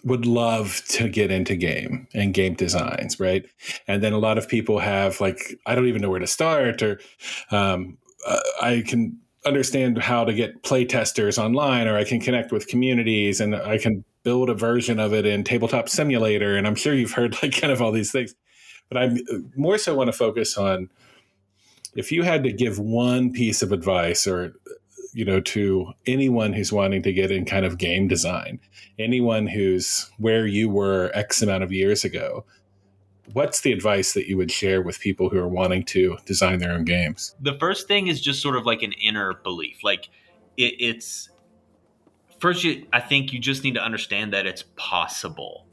would 0.03 0.25
love 0.25 0.81
to 0.89 1.09
get 1.09 1.31
into 1.31 1.55
game 1.55 2.07
and 2.13 2.33
game 2.33 2.55
designs, 2.55 3.19
right? 3.19 3.45
And 3.87 4.01
then 4.01 4.13
a 4.13 4.17
lot 4.17 4.37
of 4.37 4.47
people 4.47 4.79
have 4.79 5.21
like, 5.21 5.59
I 5.65 5.75
don't 5.75 5.87
even 5.87 6.01
know 6.01 6.09
where 6.09 6.19
to 6.19 6.27
start, 6.27 6.81
or 6.81 6.99
um, 7.51 7.97
uh, 8.27 8.39
I 8.61 8.83
can 8.87 9.17
understand 9.45 9.97
how 9.97 10.23
to 10.23 10.33
get 10.33 10.63
play 10.63 10.85
testers 10.85 11.37
online, 11.37 11.87
or 11.87 11.97
I 11.97 12.03
can 12.03 12.19
connect 12.19 12.51
with 12.51 12.67
communities, 12.67 13.39
and 13.39 13.55
I 13.55 13.77
can 13.77 14.03
build 14.23 14.49
a 14.49 14.53
version 14.53 14.99
of 14.99 15.13
it 15.13 15.25
in 15.25 15.43
Tabletop 15.43 15.89
Simulator. 15.89 16.55
And 16.55 16.67
I'm 16.67 16.75
sure 16.75 16.93
you've 16.93 17.13
heard 17.13 17.41
like 17.41 17.59
kind 17.59 17.73
of 17.73 17.81
all 17.81 17.91
these 17.91 18.11
things, 18.11 18.35
but 18.89 18.97
I 18.97 19.09
more 19.55 19.77
so 19.77 19.95
want 19.95 20.07
to 20.07 20.13
focus 20.13 20.57
on 20.57 20.89
if 21.95 22.11
you 22.11 22.23
had 22.23 22.43
to 22.43 22.51
give 22.51 22.79
one 22.79 23.31
piece 23.31 23.61
of 23.61 23.71
advice 23.71 24.25
or 24.25 24.53
you 25.13 25.25
know, 25.25 25.41
to 25.41 25.91
anyone 26.05 26.53
who's 26.53 26.71
wanting 26.71 27.01
to 27.03 27.13
get 27.13 27.31
in 27.31 27.45
kind 27.45 27.65
of 27.65 27.77
game 27.77 28.07
design, 28.07 28.59
anyone 28.97 29.47
who's 29.47 30.09
where 30.17 30.47
you 30.47 30.69
were 30.69 31.11
X 31.13 31.41
amount 31.41 31.63
of 31.63 31.71
years 31.71 32.03
ago, 32.05 32.45
what's 33.33 33.61
the 33.61 33.71
advice 33.71 34.13
that 34.13 34.27
you 34.27 34.37
would 34.37 34.51
share 34.51 34.81
with 34.81 34.99
people 34.99 35.29
who 35.29 35.37
are 35.37 35.47
wanting 35.47 35.83
to 35.83 36.17
design 36.25 36.59
their 36.59 36.71
own 36.71 36.85
games? 36.85 37.35
The 37.41 37.57
first 37.59 37.87
thing 37.87 38.07
is 38.07 38.21
just 38.21 38.41
sort 38.41 38.55
of 38.55 38.65
like 38.65 38.81
an 38.83 38.93
inner 38.93 39.33
belief. 39.33 39.83
Like 39.83 40.09
it, 40.57 40.75
it's 40.79 41.29
first, 42.39 42.63
you, 42.63 42.87
I 42.93 43.01
think 43.01 43.33
you 43.33 43.39
just 43.39 43.63
need 43.63 43.75
to 43.75 43.83
understand 43.83 44.33
that 44.33 44.45
it's 44.45 44.63
possible. 44.75 45.65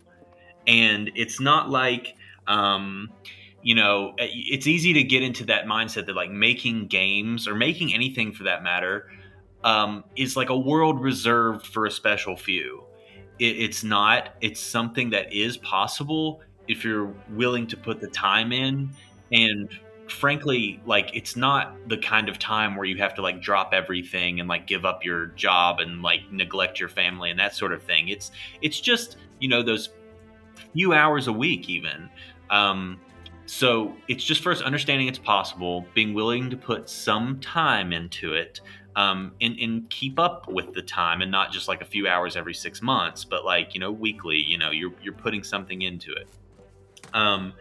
And 0.66 1.10
it's 1.14 1.40
not 1.40 1.70
like, 1.70 2.16
um, 2.46 3.10
you 3.62 3.74
know, 3.74 4.14
it's 4.18 4.66
easy 4.66 4.92
to 4.94 5.02
get 5.02 5.22
into 5.22 5.44
that 5.46 5.66
mindset 5.66 6.06
that 6.06 6.14
like 6.14 6.30
making 6.30 6.88
games 6.88 7.48
or 7.48 7.54
making 7.54 7.94
anything 7.94 8.32
for 8.32 8.44
that 8.44 8.62
matter 8.62 9.10
um, 9.64 10.04
is 10.16 10.36
like 10.36 10.50
a 10.50 10.58
world 10.58 11.00
reserved 11.00 11.66
for 11.66 11.86
a 11.86 11.90
special 11.90 12.36
few. 12.36 12.84
It, 13.38 13.56
it's 13.58 13.84
not. 13.84 14.30
It's 14.40 14.60
something 14.60 15.10
that 15.10 15.32
is 15.32 15.56
possible 15.56 16.40
if 16.68 16.84
you're 16.84 17.14
willing 17.30 17.66
to 17.66 17.76
put 17.76 18.00
the 18.00 18.08
time 18.08 18.52
in 18.52 18.90
and 19.32 19.68
frankly 20.08 20.80
like 20.86 21.14
it's 21.14 21.36
not 21.36 21.76
the 21.88 21.98
kind 21.98 22.28
of 22.28 22.38
time 22.38 22.76
where 22.76 22.86
you 22.86 22.96
have 22.96 23.14
to 23.14 23.22
like 23.22 23.42
drop 23.42 23.74
everything 23.74 24.40
and 24.40 24.48
like 24.48 24.66
give 24.66 24.84
up 24.84 25.04
your 25.04 25.26
job 25.28 25.80
and 25.80 26.02
like 26.02 26.20
neglect 26.30 26.80
your 26.80 26.88
family 26.88 27.30
and 27.30 27.38
that 27.38 27.54
sort 27.54 27.72
of 27.72 27.82
thing 27.82 28.08
it's 28.08 28.30
it's 28.62 28.80
just 28.80 29.16
you 29.38 29.48
know 29.48 29.62
those 29.62 29.90
few 30.72 30.92
hours 30.94 31.26
a 31.26 31.32
week 31.32 31.68
even 31.68 32.08
um 32.50 32.98
so 33.44 33.94
it's 34.08 34.24
just 34.24 34.42
first 34.42 34.62
understanding 34.62 35.08
it's 35.08 35.18
possible 35.18 35.86
being 35.94 36.14
willing 36.14 36.50
to 36.50 36.56
put 36.56 36.88
some 36.88 37.38
time 37.40 37.92
into 37.92 38.34
it 38.34 38.60
um, 38.96 39.32
and, 39.40 39.58
and 39.60 39.90
keep 39.90 40.18
up 40.18 40.48
with 40.48 40.72
the 40.72 40.82
time 40.82 41.22
and 41.22 41.30
not 41.30 41.52
just 41.52 41.68
like 41.68 41.82
a 41.82 41.84
few 41.84 42.08
hours 42.08 42.36
every 42.36 42.54
six 42.54 42.82
months 42.82 43.24
but 43.24 43.44
like 43.44 43.74
you 43.74 43.80
know 43.80 43.92
weekly 43.92 44.36
you 44.36 44.58
know 44.58 44.70
you're, 44.70 44.92
you're 45.02 45.12
putting 45.12 45.42
something 45.42 45.82
into 45.82 46.12
it. 46.12 46.28
Um, 47.14 47.52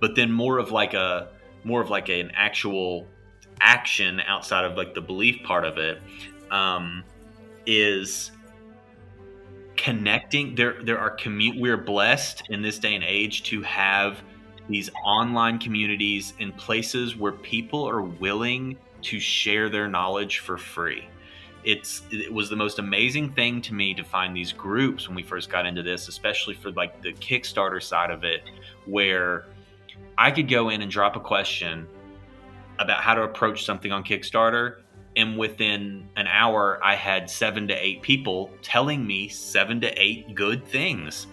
but 0.00 0.16
then 0.16 0.32
more 0.32 0.58
of 0.58 0.72
like 0.72 0.94
a 0.94 1.28
more 1.64 1.80
of 1.80 1.90
like 1.90 2.08
an 2.08 2.32
actual 2.34 3.06
action 3.60 4.20
outside 4.26 4.64
of 4.64 4.76
like 4.76 4.94
the 4.94 5.00
belief 5.00 5.42
part 5.44 5.64
of 5.64 5.78
it 5.78 6.02
um, 6.50 7.04
is 7.66 8.32
connecting 9.76 10.54
there 10.54 10.82
there 10.82 10.98
are 10.98 11.16
commu- 11.16 11.58
we're 11.60 11.76
blessed 11.76 12.42
in 12.50 12.62
this 12.62 12.78
day 12.78 12.94
and 12.94 13.04
age 13.04 13.42
to 13.44 13.62
have 13.62 14.22
these 14.68 14.90
online 15.04 15.58
communities 15.58 16.34
in 16.38 16.52
places 16.52 17.16
where 17.16 17.32
people 17.32 17.88
are 17.88 18.02
willing 18.02 18.76
to 19.02 19.20
share 19.20 19.68
their 19.68 19.88
knowledge 19.88 20.38
for 20.38 20.56
free 20.56 21.08
it's 21.64 22.02
it 22.10 22.32
was 22.32 22.50
the 22.50 22.56
most 22.56 22.80
amazing 22.80 23.30
thing 23.30 23.62
to 23.62 23.72
me 23.72 23.94
to 23.94 24.02
find 24.02 24.36
these 24.36 24.52
groups 24.52 25.06
when 25.06 25.14
we 25.14 25.22
first 25.22 25.48
got 25.48 25.64
into 25.64 25.82
this 25.82 26.08
especially 26.08 26.54
for 26.54 26.72
like 26.72 27.00
the 27.02 27.12
kickstarter 27.14 27.80
side 27.82 28.10
of 28.10 28.24
it 28.24 28.42
where 28.86 29.46
I 30.18 30.30
could 30.30 30.48
go 30.48 30.68
in 30.68 30.82
and 30.82 30.90
drop 30.90 31.16
a 31.16 31.20
question 31.20 31.86
about 32.78 33.00
how 33.00 33.14
to 33.14 33.22
approach 33.22 33.64
something 33.64 33.92
on 33.92 34.04
Kickstarter. 34.04 34.80
And 35.16 35.36
within 35.36 36.08
an 36.16 36.26
hour, 36.26 36.80
I 36.82 36.94
had 36.94 37.28
seven 37.28 37.68
to 37.68 37.74
eight 37.74 38.02
people 38.02 38.50
telling 38.62 39.06
me 39.06 39.28
seven 39.28 39.80
to 39.82 40.02
eight 40.02 40.34
good 40.34 40.66
things. 40.66 41.26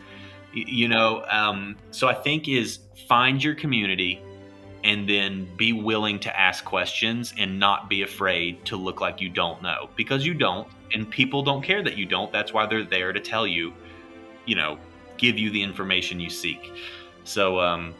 You 0.53 0.87
know, 0.87 1.23
um, 1.29 1.77
so 1.91 2.07
I 2.07 2.13
think 2.13 2.47
is 2.47 2.79
find 3.07 3.41
your 3.43 3.55
community 3.55 4.21
and 4.83 5.07
then 5.07 5.47
be 5.57 5.73
willing 5.73 6.19
to 6.19 6.39
ask 6.39 6.63
questions 6.63 7.33
and 7.37 7.59
not 7.59 7.89
be 7.89 8.01
afraid 8.01 8.63
to 8.65 8.75
look 8.77 9.01
like 9.01 9.19
you 9.19 9.29
don't 9.29 9.61
know 9.61 9.89
because 9.95 10.25
you 10.25 10.33
don't 10.33 10.67
and 10.93 11.09
people 11.09 11.43
don't 11.43 11.61
care 11.61 11.83
that 11.83 11.97
you 11.97 12.05
don't 12.05 12.31
that's 12.31 12.53
why 12.53 12.65
they're 12.65 12.83
there 12.83 13.11
to 13.11 13.19
tell 13.19 13.45
you 13.45 13.73
you 14.45 14.55
know 14.55 14.77
give 15.17 15.37
you 15.37 15.49
the 15.49 15.61
information 15.61 16.19
you 16.19 16.29
seek 16.29 16.71
so 17.29 17.59
um, 17.59 17.93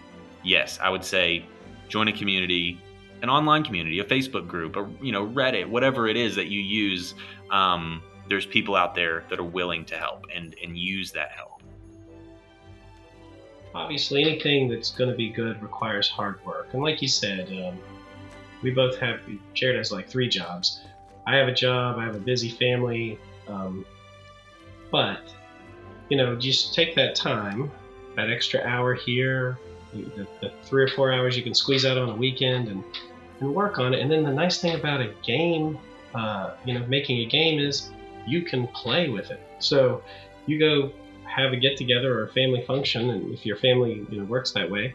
yes, 0.43 0.79
I 0.81 0.89
would 0.89 1.03
say 1.03 1.45
join 1.87 2.07
a 2.07 2.13
community, 2.13 2.81
an 3.21 3.29
online 3.29 3.63
community, 3.63 3.99
a 3.99 4.03
Facebook 4.03 4.47
group, 4.47 4.75
or 4.75 4.89
you 5.01 5.11
know 5.11 5.27
Reddit, 5.27 5.67
whatever 5.67 6.07
it 6.07 6.17
is 6.17 6.35
that 6.35 6.47
you 6.47 6.59
use. 6.59 7.13
Um, 7.51 8.01
there's 8.27 8.45
people 8.45 8.75
out 8.75 8.93
there 8.93 9.23
that 9.29 9.39
are 9.39 9.43
willing 9.43 9.85
to 9.85 9.95
help 9.95 10.25
and 10.33 10.55
and 10.63 10.77
use 10.77 11.11
that 11.11 11.31
help. 11.31 11.58
Obviously, 13.75 14.23
anything 14.23 14.67
that's 14.67 14.91
going 14.91 15.09
to 15.09 15.15
be 15.15 15.29
good 15.29 15.61
requires 15.61 16.09
hard 16.09 16.43
work, 16.45 16.69
and 16.73 16.81
like 16.81 17.01
you 17.01 17.07
said, 17.07 17.49
um, 17.65 17.77
we 18.63 18.71
both 18.71 18.97
have. 18.99 19.19
Jared 19.53 19.77
has 19.77 19.91
like 19.91 20.09
three 20.09 20.27
jobs. 20.27 20.81
I 21.27 21.35
have 21.35 21.47
a 21.47 21.53
job. 21.53 21.97
I 21.99 22.05
have 22.05 22.15
a 22.15 22.19
busy 22.19 22.49
family, 22.49 23.19
um, 23.47 23.85
but 24.91 25.21
you 26.09 26.17
know, 26.17 26.35
just 26.35 26.73
take 26.73 26.95
that 26.95 27.15
time, 27.15 27.71
that 28.15 28.29
extra 28.29 28.61
hour 28.61 28.95
here, 28.95 29.57
the, 29.93 30.27
the, 30.41 30.51
three 30.63 30.83
or 30.83 30.87
four 30.87 31.11
hours 31.13 31.37
you 31.37 31.43
can 31.43 31.53
squeeze 31.53 31.85
out 31.85 31.97
on 31.97 32.09
a 32.09 32.15
weekend 32.15 32.67
and, 32.67 32.83
and 33.39 33.53
work 33.53 33.79
on 33.79 33.93
it. 33.93 34.01
And 34.01 34.11
then 34.11 34.23
the 34.23 34.33
nice 34.33 34.59
thing 34.59 34.75
about 34.75 35.01
a 35.01 35.13
game, 35.23 35.77
uh, 36.13 36.55
you 36.65 36.77
know, 36.77 36.85
making 36.87 37.19
a 37.19 37.25
game 37.25 37.59
is 37.59 37.91
you 38.27 38.41
can 38.41 38.67
play 38.67 39.09
with 39.09 39.31
it. 39.31 39.41
So 39.59 40.03
you 40.45 40.59
go 40.59 40.91
have 41.33 41.53
a 41.53 41.57
get 41.57 41.77
together 41.77 42.19
or 42.19 42.23
a 42.23 42.29
family 42.29 42.61
function, 42.61 43.09
and 43.11 43.33
if 43.33 43.45
your 43.45 43.57
family 43.57 44.05
you 44.09 44.19
know 44.19 44.25
works 44.25 44.51
that 44.51 44.69
way, 44.69 44.93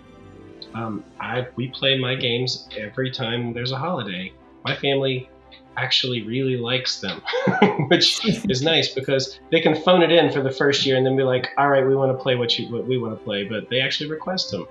um, 0.75 1.05
I 1.20 1.47
we 1.57 1.68
play 1.68 1.99
my 1.99 2.14
games 2.14 2.68
every 2.77 3.11
time 3.11 3.53
there's 3.53 3.73
a 3.73 3.79
holiday. 3.79 4.33
My 4.64 4.75
family 4.75 5.29
actually 5.77 6.23
really 6.23 6.57
likes 6.57 7.01
them, 7.01 7.20
which 7.88 8.25
is 8.49 8.62
nice 8.62 8.94
because 8.94 9.40
they 9.51 9.61
can 9.61 9.75
phone 9.75 10.03
it 10.03 10.12
in 10.12 10.31
for 10.31 10.42
the 10.42 10.51
first 10.51 10.87
year 10.87 10.97
and 10.97 11.07
then 11.07 11.16
be 11.16 11.23
like, 11.23 11.51
"All 11.59 11.68
right, 11.68 11.87
we 11.87 11.94
want 11.94 12.16
to 12.16 12.23
play 12.23 12.37
what 12.37 12.59
you 12.59 12.70
what 12.73 12.87
we 12.87 12.99
want 12.99 13.16
to 13.18 13.25
play," 13.25 13.44
but 13.44 13.68
they 13.68 13.81
actually 13.81 14.11
request 14.11 14.51
them. 14.51 14.66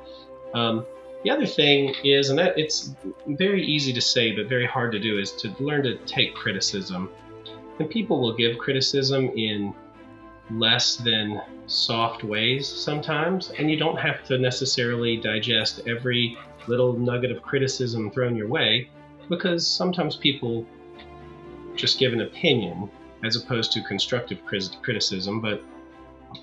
Um, 0.54 0.86
the 1.24 1.30
other 1.30 1.46
thing 1.46 1.96
is, 2.04 2.30
and 2.30 2.38
that 2.38 2.58
it's 2.58 2.96
very 3.26 3.66
easy 3.66 3.94
to 3.94 4.02
say 4.02 4.36
but 4.36 4.48
very 4.48 4.66
hard 4.66 4.92
to 4.92 5.00
do, 5.00 5.20
is 5.20 5.32
to 5.34 5.56
learn 5.60 5.84
to 5.84 5.98
take 6.06 6.36
criticism. 6.36 7.10
And 7.80 7.90
people 7.90 8.22
will 8.22 8.36
give 8.36 8.58
criticism 8.58 9.30
in 9.30 9.74
less 10.52 10.98
than 10.98 11.42
soft 11.68 12.24
ways 12.24 12.68
sometimes, 12.68 13.52
and 13.52 13.70
you 13.72 13.78
don't 13.78 13.98
have 13.98 14.24
to 14.26 14.38
necessarily 14.38 15.18
digest 15.18 15.82
every 15.88 16.38
little 16.68 16.94
nugget 16.94 17.32
of 17.32 17.42
criticism 17.42 18.12
thrown 18.12 18.36
your 18.36 18.48
way 18.48 18.90
because 19.30 19.66
sometimes 19.66 20.16
people 20.16 20.66
just 21.76 21.98
give 21.98 22.14
an 22.14 22.22
opinion 22.22 22.90
as 23.24 23.36
opposed 23.36 23.72
to 23.72 23.82
constructive 23.84 24.40
criticism. 24.46 25.40
But 25.40 25.64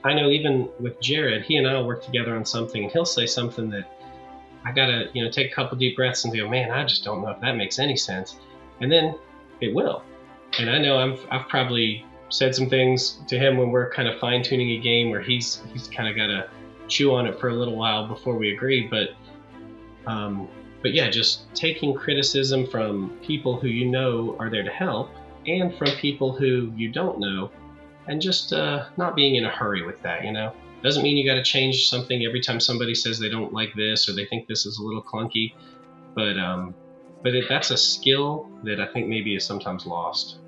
I 0.05 0.15
know 0.15 0.31
even 0.31 0.69
with 0.81 1.01
Jared, 1.01 1.45
he 1.45 1.57
and 1.57 1.67
I 1.67 1.75
will 1.75 1.87
work 1.87 2.05
together 2.05 2.35
on 2.35 2.45
something, 2.45 2.85
and 2.85 2.93
he'll 2.93 3.05
say 3.05 3.27
something 3.27 3.71
that 3.71 3.85
I 4.65 4.73
gotta, 4.73 5.11
you 5.13 5.25
know, 5.25 5.31
take 5.31 5.53
a 5.53 5.55
couple 5.55 5.77
deep 5.79 5.97
breaths 5.97 6.25
and 6.25 6.37
go, 6.37 6.49
man, 6.49 6.71
I 6.71 6.85
just 6.85 7.05
don't 7.05 7.23
know 7.23 7.31
if 7.31 7.41
that 7.41 7.57
makes 7.57 7.79
any 7.79 7.97
sense. 7.97 8.37
And 8.81 8.91
then 8.91 9.19
it 9.61 9.75
will. 9.75 10.03
And 10.59 10.71
I 10.71 10.79
know 10.79 10.99
I've, 10.99 11.27
I've 11.31 11.49
probably 11.49 12.05
said 12.31 12.55
some 12.55 12.69
things 12.69 13.19
to 13.29 13.39
him 13.39 13.59
when 13.59 13.71
we're 13.71 13.91
kind 13.91 14.09
of 14.09 14.19
fine 14.19 14.43
tuning 14.43 14.71
a 14.71 14.79
game 14.79 15.11
where 15.11 15.21
he's 15.21 15.63
he's 15.73 15.89
kind 15.89 16.09
of 16.09 16.17
got 16.17 16.29
to 16.29 16.49
chew 16.89 17.15
on 17.15 17.27
it 17.27 17.39
for 17.39 17.49
a 17.49 17.55
little 17.55 17.77
while 17.77 18.07
before 18.07 18.37
we 18.37 18.53
agree. 18.53 18.89
But 18.89 19.11
um, 20.11 20.49
but 20.83 20.95
yeah, 20.95 21.11
just 21.11 21.53
taking 21.55 21.95
criticism 21.95 22.67
from 22.67 23.19
people 23.23 23.59
who 23.59 23.69
you 23.69 23.87
know 23.87 24.37
are 24.39 24.49
there 24.49 24.63
to 24.63 24.71
help 24.71 25.11
and 25.47 25.75
from 25.75 25.89
people 25.93 26.33
who 26.33 26.73
you 26.77 26.91
don't 26.91 27.19
know, 27.19 27.51
and 28.07 28.21
just 28.21 28.53
uh, 28.53 28.87
not 28.97 29.17
being 29.17 29.37
in 29.37 29.45
a 29.45 29.51
hurry 29.51 29.85
with 29.85 30.01
that, 30.03 30.25
you 30.25 30.33
know? 30.33 30.53
Doesn't 30.83 31.03
mean 31.03 31.17
you 31.17 31.29
got 31.29 31.35
to 31.35 31.43
change 31.43 31.89
something 31.89 32.25
every 32.25 32.41
time 32.41 32.59
somebody 32.59 32.95
says 32.95 33.19
they 33.19 33.29
don't 33.29 33.53
like 33.53 33.75
this 33.75 34.09
or 34.09 34.15
they 34.15 34.25
think 34.25 34.49
this 34.49 34.65
is 34.65 34.79
a 34.79 34.83
little 34.83 35.03
clunky, 35.03 35.53
but 36.15 36.39
um, 36.39 36.75
but 37.23 37.35
it, 37.35 37.45
that's 37.49 37.71
a 37.71 37.77
skill 37.77 38.49
that 38.65 38.81
I 38.81 38.87
think 38.87 39.07
maybe 39.07 39.35
is 39.35 39.45
sometimes 39.45 39.85
lost. 39.87 40.40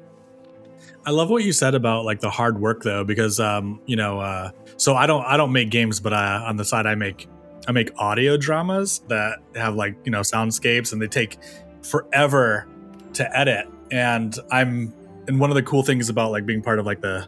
I 1.05 1.11
love 1.11 1.31
what 1.31 1.45
you 1.45 1.53
said 1.53 1.75
about 1.75 2.05
like 2.05 2.21
the 2.21 2.31
hard 2.31 2.61
work 2.61 2.83
though, 2.83 3.05
because 3.05 3.41
um, 3.41 3.81
you 3.87 3.97
know, 3.97 4.21
uh, 4.21 4.51
so 4.77 4.95
I 4.95 5.07
don't 5.07 5.25
I 5.25 5.37
don't 5.37 5.53
make 5.53 5.71
games, 5.71 6.01
but 6.01 6.13
uh, 6.13 6.45
on 6.47 6.57
the 6.57 6.65
side 6.65 6.87
I 6.87 6.95
make 6.95 7.29
I 7.67 7.73
make 7.73 7.91
audio 7.99 8.37
dramas 8.37 9.01
that 9.09 9.39
have 9.55 9.75
like 9.75 9.97
you 10.05 10.13
know 10.13 10.21
soundscapes 10.21 10.93
and 10.93 11.01
they 11.01 11.09
take 11.09 11.39
forever 11.83 12.67
to 13.15 13.37
edit. 13.37 13.67
And 13.91 14.39
i'm 14.51 14.95
and 15.29 15.39
one 15.39 15.51
of 15.51 15.55
the 15.55 15.63
cool 15.63 15.83
things 15.83 16.09
about 16.09 16.31
like 16.31 16.47
being 16.47 16.63
part 16.63 16.79
of 16.79 16.87
like 16.87 17.01
the 17.01 17.27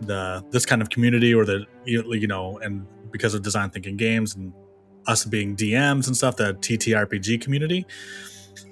the 0.00 0.44
this 0.50 0.66
kind 0.66 0.82
of 0.82 0.90
community 0.90 1.32
or 1.32 1.44
the 1.44 1.64
you 1.84 2.26
know 2.26 2.58
and 2.58 2.86
because 3.10 3.34
of 3.34 3.42
design 3.42 3.70
thinking 3.70 3.96
games 3.96 4.34
and 4.34 4.52
us 5.06 5.24
being 5.24 5.56
dms 5.56 6.06
and 6.06 6.16
stuff 6.16 6.36
the 6.36 6.54
ttrpg 6.54 7.40
community 7.40 7.86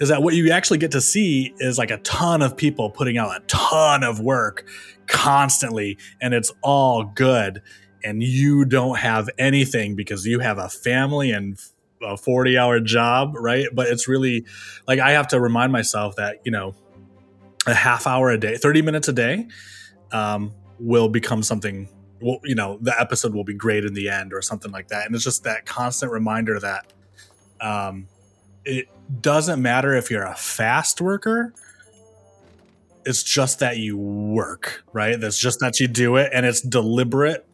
is 0.01 0.09
that 0.09 0.23
what 0.23 0.35
you 0.35 0.51
actually 0.51 0.79
get 0.79 0.90
to 0.93 1.01
see 1.01 1.55
is 1.59 1.79
like 1.79 1.90
a 1.90 1.99
ton 1.99 2.43
of 2.43 2.57
people 2.57 2.90
putting 2.90 3.19
out 3.19 3.37
a 3.37 3.40
ton 3.47 4.03
of 4.03 4.21
work 4.21 4.66
constantly 5.07 5.99
and 6.21 6.35
it's 6.35 6.53
all 6.62 7.05
good 7.05 7.62
and 8.05 8.23
you 8.23 8.64
don't 8.64 8.99
have 8.99 9.29
anything 9.38 9.95
because 9.97 10.27
you 10.27 10.38
have 10.38 10.59
a 10.59 10.69
family 10.69 11.31
and 11.31 11.59
a 12.03 12.16
40 12.16 12.57
hour 12.57 12.81
job 12.81 13.35
right 13.37 13.66
but 13.75 13.88
it's 13.88 14.09
really 14.09 14.47
like 14.88 14.99
i 15.01 15.11
have 15.11 15.29
to 15.29 15.40
remind 15.40 15.71
myself 15.71 16.16
that 16.16 16.37
you 16.45 16.53
know 16.53 16.75
a 17.66 17.75
half 17.75 18.07
hour 18.07 18.31
a 18.31 18.38
day, 18.38 18.57
30 18.57 18.83
minutes 18.83 19.09
a 19.09 19.12
day, 19.12 19.47
um, 20.12 20.53
will 20.79 21.09
become 21.09 21.43
something 21.43 21.88
well, 22.23 22.38
you 22.45 22.55
know, 22.55 22.79
the 22.83 22.99
episode 23.01 23.33
will 23.33 23.45
be 23.45 23.55
great 23.55 23.83
in 23.83 23.95
the 23.95 24.11
end 24.11 24.35
or 24.35 24.43
something 24.43 24.71
like 24.71 24.88
that. 24.88 25.07
And 25.07 25.14
it's 25.14 25.25
just 25.25 25.45
that 25.45 25.64
constant 25.64 26.12
reminder 26.12 26.61
that 26.61 26.93
um, 27.62 28.09
it 28.64 28.88
doesn't 29.20 29.61
matter 29.61 29.94
if 29.94 30.11
you're 30.11 30.25
a 30.25 30.37
fast 30.37 31.01
worker. 31.01 31.53
It's 33.05 33.23
just 33.23 33.61
that 33.61 33.79
you 33.79 33.96
work, 33.96 34.85
right? 34.92 35.18
That's 35.18 35.38
just 35.38 35.61
that 35.61 35.81
you 35.81 35.88
do 35.88 36.16
it 36.16 36.31
and 36.35 36.44
it's 36.44 36.61
deliberate, 36.61 37.46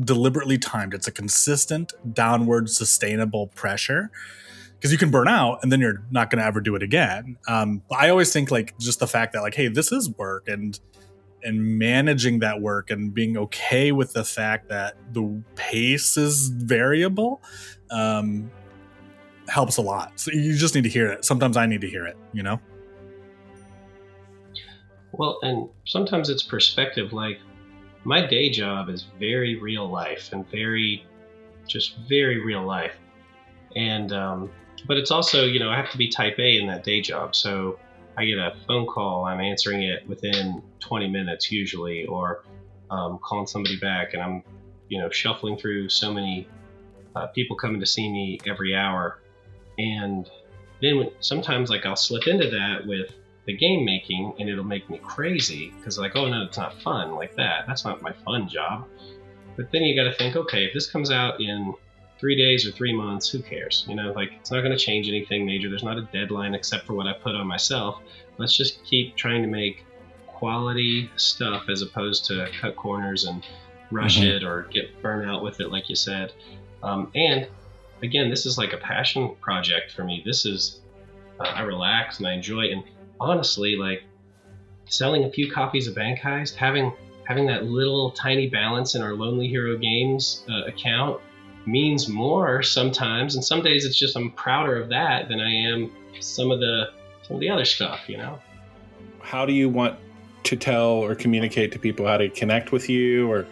deliberately 0.00 0.58
timed. 0.58 0.94
It's 0.94 1.06
a 1.06 1.12
consistent 1.12 1.92
downward 2.12 2.70
sustainable 2.70 3.48
pressure 3.48 4.10
because 4.74 4.92
you 4.92 4.98
can 4.98 5.10
burn 5.10 5.28
out 5.28 5.60
and 5.62 5.70
then 5.70 5.80
you're 5.80 6.02
not 6.10 6.30
going 6.30 6.40
to 6.40 6.46
ever 6.46 6.60
do 6.60 6.74
it 6.74 6.82
again. 6.82 7.36
Um, 7.46 7.82
but 7.88 7.98
I 8.00 8.08
always 8.08 8.32
think 8.32 8.50
like 8.50 8.76
just 8.78 8.98
the 8.98 9.06
fact 9.06 9.34
that 9.34 9.42
like, 9.42 9.54
hey, 9.54 9.68
this 9.68 9.92
is 9.92 10.10
work 10.10 10.48
and 10.48 10.78
and 11.42 11.78
managing 11.78 12.38
that 12.38 12.62
work 12.62 12.90
and 12.90 13.12
being 13.12 13.36
okay 13.36 13.92
with 13.92 14.14
the 14.14 14.24
fact 14.24 14.70
that 14.70 14.96
the 15.12 15.42
pace 15.54 16.16
is 16.16 16.48
variable 16.48 17.42
um, 17.90 18.50
helps 19.48 19.76
a 19.76 19.82
lot. 19.82 20.12
So 20.16 20.30
you 20.32 20.54
just 20.54 20.74
need 20.74 20.84
to 20.84 20.90
hear 20.90 21.10
it. 21.12 21.24
Sometimes 21.24 21.56
I 21.56 21.66
need 21.66 21.80
to 21.82 21.88
hear 21.88 22.06
it, 22.06 22.16
you 22.32 22.42
know? 22.42 22.60
Well, 25.12 25.38
and 25.42 25.68
sometimes 25.84 26.28
it's 26.28 26.42
perspective. 26.42 27.12
Like, 27.12 27.38
my 28.04 28.26
day 28.26 28.50
job 28.50 28.88
is 28.88 29.06
very 29.18 29.56
real 29.60 29.88
life 29.88 30.32
and 30.32 30.48
very, 30.50 31.04
just 31.66 31.96
very 32.08 32.44
real 32.44 32.64
life. 32.64 32.96
And, 33.76 34.12
um, 34.12 34.50
but 34.86 34.96
it's 34.96 35.10
also, 35.10 35.44
you 35.44 35.60
know, 35.60 35.70
I 35.70 35.76
have 35.76 35.90
to 35.90 35.98
be 35.98 36.08
type 36.08 36.38
A 36.38 36.58
in 36.58 36.66
that 36.66 36.84
day 36.84 37.00
job. 37.00 37.34
So 37.34 37.78
I 38.16 38.24
get 38.26 38.38
a 38.38 38.54
phone 38.66 38.86
call, 38.86 39.24
I'm 39.24 39.40
answering 39.40 39.82
it 39.82 40.06
within 40.08 40.62
20 40.80 41.08
minutes 41.08 41.50
usually, 41.50 42.06
or 42.06 42.44
um, 42.90 43.18
calling 43.22 43.46
somebody 43.46 43.78
back, 43.78 44.14
and 44.14 44.22
I'm, 44.22 44.42
you 44.88 45.00
know, 45.00 45.10
shuffling 45.10 45.56
through 45.56 45.88
so 45.88 46.12
many 46.12 46.46
uh, 47.16 47.26
people 47.28 47.56
coming 47.56 47.80
to 47.80 47.86
see 47.86 48.10
me 48.10 48.38
every 48.46 48.74
hour, 48.74 49.20
and 49.78 50.28
then 50.80 51.10
sometimes 51.20 51.70
like 51.70 51.86
I'll 51.86 51.96
slip 51.96 52.26
into 52.26 52.50
that 52.50 52.86
with 52.86 53.12
the 53.46 53.56
game 53.56 53.84
making, 53.84 54.34
and 54.38 54.48
it'll 54.48 54.64
make 54.64 54.88
me 54.88 54.98
crazy 55.02 55.72
because 55.76 55.98
like, 55.98 56.16
oh 56.16 56.28
no, 56.28 56.44
it's 56.44 56.56
not 56.56 56.80
fun 56.82 57.14
like 57.14 57.34
that. 57.36 57.64
That's 57.66 57.84
not 57.84 58.02
my 58.02 58.12
fun 58.12 58.48
job. 58.48 58.86
But 59.56 59.70
then 59.70 59.82
you 59.82 59.94
got 59.94 60.10
to 60.10 60.16
think, 60.16 60.36
okay, 60.36 60.64
if 60.64 60.74
this 60.74 60.90
comes 60.90 61.10
out 61.10 61.40
in 61.40 61.74
three 62.18 62.36
days 62.36 62.66
or 62.66 62.72
three 62.72 62.92
months, 62.92 63.28
who 63.28 63.40
cares? 63.40 63.84
You 63.88 63.94
know, 63.94 64.12
like 64.12 64.32
it's 64.40 64.50
not 64.50 64.60
going 64.60 64.72
to 64.72 64.78
change 64.78 65.08
anything 65.08 65.44
major. 65.46 65.68
There's 65.68 65.84
not 65.84 65.98
a 65.98 66.08
deadline 66.12 66.54
except 66.54 66.86
for 66.86 66.94
what 66.94 67.06
I 67.06 67.12
put 67.12 67.34
on 67.34 67.46
myself. 67.46 68.00
Let's 68.38 68.56
just 68.56 68.82
keep 68.84 69.16
trying 69.16 69.42
to 69.42 69.48
make 69.48 69.84
quality 70.26 71.10
stuff 71.16 71.68
as 71.68 71.82
opposed 71.82 72.24
to 72.26 72.48
cut 72.60 72.76
corners 72.76 73.24
and 73.24 73.46
rush 73.90 74.18
mm-hmm. 74.18 74.36
it 74.36 74.44
or 74.44 74.68
get 74.72 75.00
burnt 75.02 75.28
out 75.28 75.42
with 75.42 75.60
it, 75.60 75.70
like 75.70 75.88
you 75.88 75.96
said. 75.96 76.32
Um, 76.82 77.10
and 77.14 77.46
again, 78.02 78.30
this 78.30 78.46
is 78.46 78.58
like 78.58 78.72
a 78.72 78.78
passion 78.78 79.34
project 79.40 79.92
for 79.92 80.04
me. 80.04 80.22
This 80.24 80.46
is, 80.46 80.80
uh, 81.40 81.44
I 81.44 81.62
relax 81.62 82.18
and 82.18 82.26
I 82.26 82.34
enjoy. 82.34 82.70
And 82.70 82.84
honestly, 83.20 83.76
like 83.76 84.04
selling 84.86 85.24
a 85.24 85.30
few 85.30 85.50
copies 85.50 85.86
of 85.86 85.94
Bank 85.94 86.20
Heist, 86.20 86.54
having 86.54 86.92
having 87.26 87.46
that 87.46 87.64
little 87.64 88.10
tiny 88.10 88.48
balance 88.48 88.94
in 88.94 89.02
our 89.02 89.14
Lonely 89.14 89.48
Hero 89.48 89.78
Games 89.78 90.44
uh, 90.48 90.66
account 90.66 91.20
means 91.66 92.06
more 92.08 92.62
sometimes, 92.62 93.34
and 93.34 93.44
some 93.44 93.62
days 93.62 93.86
it's 93.86 93.98
just 93.98 94.16
I'm 94.16 94.30
prouder 94.32 94.80
of 94.80 94.90
that 94.90 95.28
than 95.28 95.40
I 95.40 95.50
am 95.50 95.90
some 96.20 96.50
of 96.50 96.60
the 96.60 96.90
some 97.22 97.36
of 97.36 97.40
the 97.40 97.48
other 97.48 97.64
stuff, 97.64 98.00
you 98.08 98.18
know. 98.18 98.38
How 99.20 99.46
do 99.46 99.52
you 99.52 99.68
want 99.70 99.98
to 100.44 100.56
tell 100.56 100.90
or 100.90 101.14
communicate 101.14 101.72
to 101.72 101.78
people 101.78 102.06
how 102.06 102.18
to 102.18 102.28
connect 102.28 102.70
with 102.70 102.90
you 102.90 103.30
or 103.30 103.46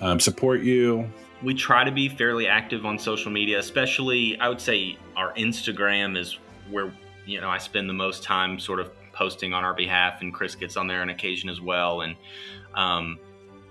um, 0.00 0.20
support 0.20 0.62
you? 0.62 1.10
We 1.42 1.54
try 1.54 1.84
to 1.84 1.92
be 1.92 2.08
fairly 2.08 2.46
active 2.46 2.86
on 2.86 2.98
social 2.98 3.30
media, 3.30 3.58
especially 3.58 4.38
I 4.40 4.48
would 4.48 4.60
say 4.60 4.98
our 5.16 5.34
Instagram 5.34 6.16
is 6.16 6.38
where 6.70 6.92
you 7.26 7.40
know 7.40 7.50
I 7.50 7.58
spend 7.58 7.88
the 7.88 7.94
most 7.94 8.22
time 8.22 8.58
sort 8.58 8.80
of 8.80 8.90
posting 9.12 9.52
on 9.52 9.64
our 9.64 9.74
behalf, 9.74 10.22
and 10.22 10.32
Chris 10.32 10.54
gets 10.54 10.76
on 10.76 10.86
there 10.86 11.02
on 11.02 11.10
occasion 11.10 11.48
as 11.48 11.60
well, 11.60 12.02
and 12.02 12.16
um, 12.74 13.18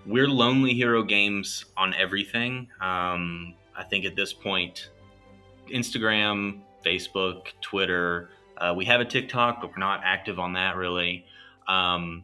we're 0.06 0.28
Lonely 0.28 0.74
Hero 0.74 1.04
Games 1.04 1.66
on 1.76 1.94
everything. 1.96 2.68
Um, 2.80 3.56
I 3.76 3.84
think 3.84 4.06
at 4.06 4.16
this 4.16 4.34
point, 4.34 4.90
Instagram, 5.72 6.62
Facebook, 6.86 7.48
Twitter. 7.62 8.30
Uh, 8.58 8.74
we 8.76 8.86
have 8.86 9.02
a 9.02 9.06
TikTok, 9.06 9.62
but 9.62 9.72
we're 9.72 9.80
not 9.80 10.02
active 10.04 10.40
on 10.40 10.54
that 10.54 10.76
really. 10.76 11.26
Um, 11.68 12.24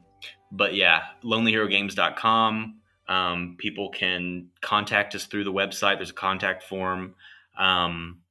but 0.51 0.75
yeah, 0.75 1.01
lonelyherogames.com. 1.23 2.80
Um, 3.11 3.55
people 3.57 3.89
can 3.89 4.47
contact 4.61 5.15
us 5.15 5.25
through 5.25 5.43
the 5.43 5.51
website. 5.51 5.97
There's 5.97 6.11
a 6.11 6.13
contact 6.13 6.63
form. 6.63 7.15
Um, 7.57 8.21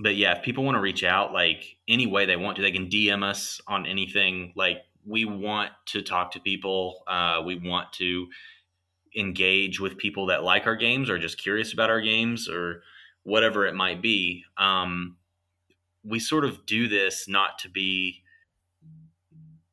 but 0.00 0.16
yeah, 0.16 0.36
if 0.36 0.42
people 0.42 0.64
want 0.64 0.74
to 0.74 0.80
reach 0.80 1.04
out, 1.04 1.32
like 1.32 1.76
any 1.86 2.08
way 2.08 2.26
they 2.26 2.36
want 2.36 2.56
to, 2.56 2.62
they 2.62 2.72
can 2.72 2.88
DM 2.88 3.22
us 3.22 3.60
on 3.68 3.86
anything. 3.86 4.52
Like 4.56 4.78
we 5.06 5.24
want 5.24 5.70
to 5.86 6.02
talk 6.02 6.32
to 6.32 6.40
people. 6.40 7.04
Uh, 7.06 7.40
we 7.46 7.54
want 7.54 7.92
to 7.94 8.26
engage 9.16 9.78
with 9.78 9.96
people 9.96 10.26
that 10.26 10.42
like 10.42 10.66
our 10.66 10.74
games 10.74 11.08
or 11.08 11.16
just 11.16 11.40
curious 11.40 11.72
about 11.72 11.88
our 11.88 12.00
games 12.00 12.48
or 12.48 12.82
whatever 13.22 13.64
it 13.64 13.76
might 13.76 14.02
be. 14.02 14.42
Um, 14.58 15.18
we 16.02 16.18
sort 16.18 16.44
of 16.44 16.66
do 16.66 16.88
this 16.88 17.28
not 17.28 17.60
to 17.60 17.70
be 17.70 18.24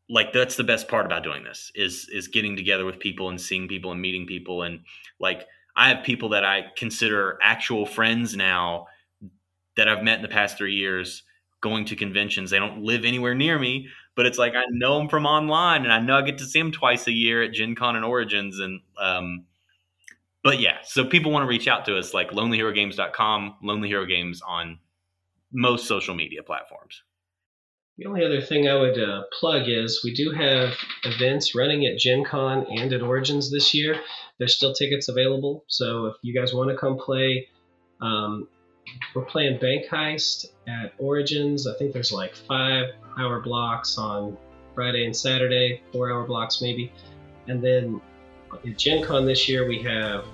like 0.10 0.34
that's 0.34 0.56
the 0.56 0.64
best 0.64 0.88
part 0.88 1.06
about 1.06 1.24
doing 1.24 1.44
this 1.44 1.72
is 1.76 2.10
is 2.12 2.28
getting 2.28 2.56
together 2.56 2.86
with 2.86 3.00
people 3.00 3.30
and 3.30 3.40
seeing 3.40 3.68
people 3.68 3.92
and 3.92 4.02
meeting 4.02 4.28
people 4.28 4.64
and 4.64 4.82
like 5.20 5.48
I 5.76 5.90
have 5.90 6.04
people 6.04 6.30
that 6.30 6.46
I 6.46 6.66
consider 6.76 7.40
actual 7.42 7.86
friends 7.86 8.36
now 8.36 8.88
that 9.76 9.88
I've 9.88 10.04
met 10.04 10.18
in 10.18 10.22
the 10.22 10.28
past 10.28 10.58
three 10.58 10.76
years 10.76 11.24
going 11.62 11.86
to 11.86 11.96
conventions. 11.96 12.52
They 12.52 12.60
don't 12.60 12.84
live 12.84 13.06
anywhere 13.06 13.34
near 13.34 13.58
me, 13.58 13.88
but 14.16 14.26
it's 14.26 14.38
like 14.38 14.54
I 14.54 14.64
know 14.70 14.98
them 14.98 15.10
from 15.10 15.26
online, 15.26 15.84
and 15.84 15.94
I 15.94 16.00
know 16.00 16.18
I 16.18 16.22
get 16.22 16.38
to 16.40 16.46
see 16.46 16.60
them 16.60 16.72
twice 16.72 17.08
a 17.08 17.12
year 17.12 17.42
at 17.42 17.54
Gen 17.54 17.74
Con 17.74 17.96
and 17.96 18.06
Origins, 18.06 18.60
and 18.60 18.82
um, 19.00 19.46
but 20.44 20.60
yeah, 20.60 20.78
so 20.84 21.06
people 21.06 21.32
want 21.32 21.44
to 21.44 21.48
reach 21.48 21.68
out 21.68 21.86
to 21.86 21.98
us 21.98 22.14
like 22.14 22.32
lonelyherogames.com, 22.32 23.56
Lonely 23.64 23.88
Hero 23.88 24.06
Games 24.06 24.42
on 24.46 24.78
most 25.52 25.88
social 25.88 26.14
media 26.14 26.44
platforms. 26.44 27.02
The 27.98 28.08
only 28.08 28.26
other 28.26 28.42
thing 28.42 28.68
I 28.68 28.76
would 28.76 28.98
uh, 28.98 29.24
plug 29.40 29.64
is 29.68 30.04
we 30.04 30.14
do 30.14 30.32
have 30.32 30.74
events 31.04 31.54
running 31.54 31.86
at 31.86 32.00
Gen 32.00 32.24
Con 32.24 32.66
and 32.70 32.92
at 32.92 33.04
Origins 33.04 33.52
this 33.52 33.74
year. 33.76 34.00
There's 34.40 34.56
still 34.56 34.74
tickets 34.74 35.10
available, 35.10 35.64
so 35.68 36.08
if 36.08 36.16
you 36.24 36.34
guys 36.34 36.56
want 36.56 36.72
to 36.72 36.76
come 36.76 36.98
play, 36.98 37.48
um, 38.02 38.48
we're 39.14 39.26
playing 39.26 39.60
Bank 39.60 39.86
Heist 39.86 40.48
at 40.68 40.94
Origins. 40.98 41.68
I 41.68 41.76
think 41.76 41.94
there's 41.94 42.12
like 42.12 42.36
five 42.36 42.88
hour 43.20 43.40
blocks 43.42 44.00
on 44.00 44.38
Friday 44.74 45.06
and 45.06 45.16
Saturday, 45.16 45.84
four 45.92 46.12
hour 46.12 46.24
blocks 46.26 46.62
maybe. 46.64 46.92
And 47.48 47.64
then 47.64 48.02
at 48.54 48.78
Gen 48.78 49.06
Con 49.06 49.26
this 49.26 49.48
year, 49.48 49.68
we 49.68 49.84
have 49.84 50.26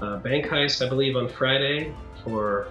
uh, 0.00 0.18
Bank 0.18 0.46
Heist, 0.46 0.84
I 0.84 0.88
believe, 0.88 1.16
on 1.16 1.28
Friday 1.28 1.92
for 2.22 2.70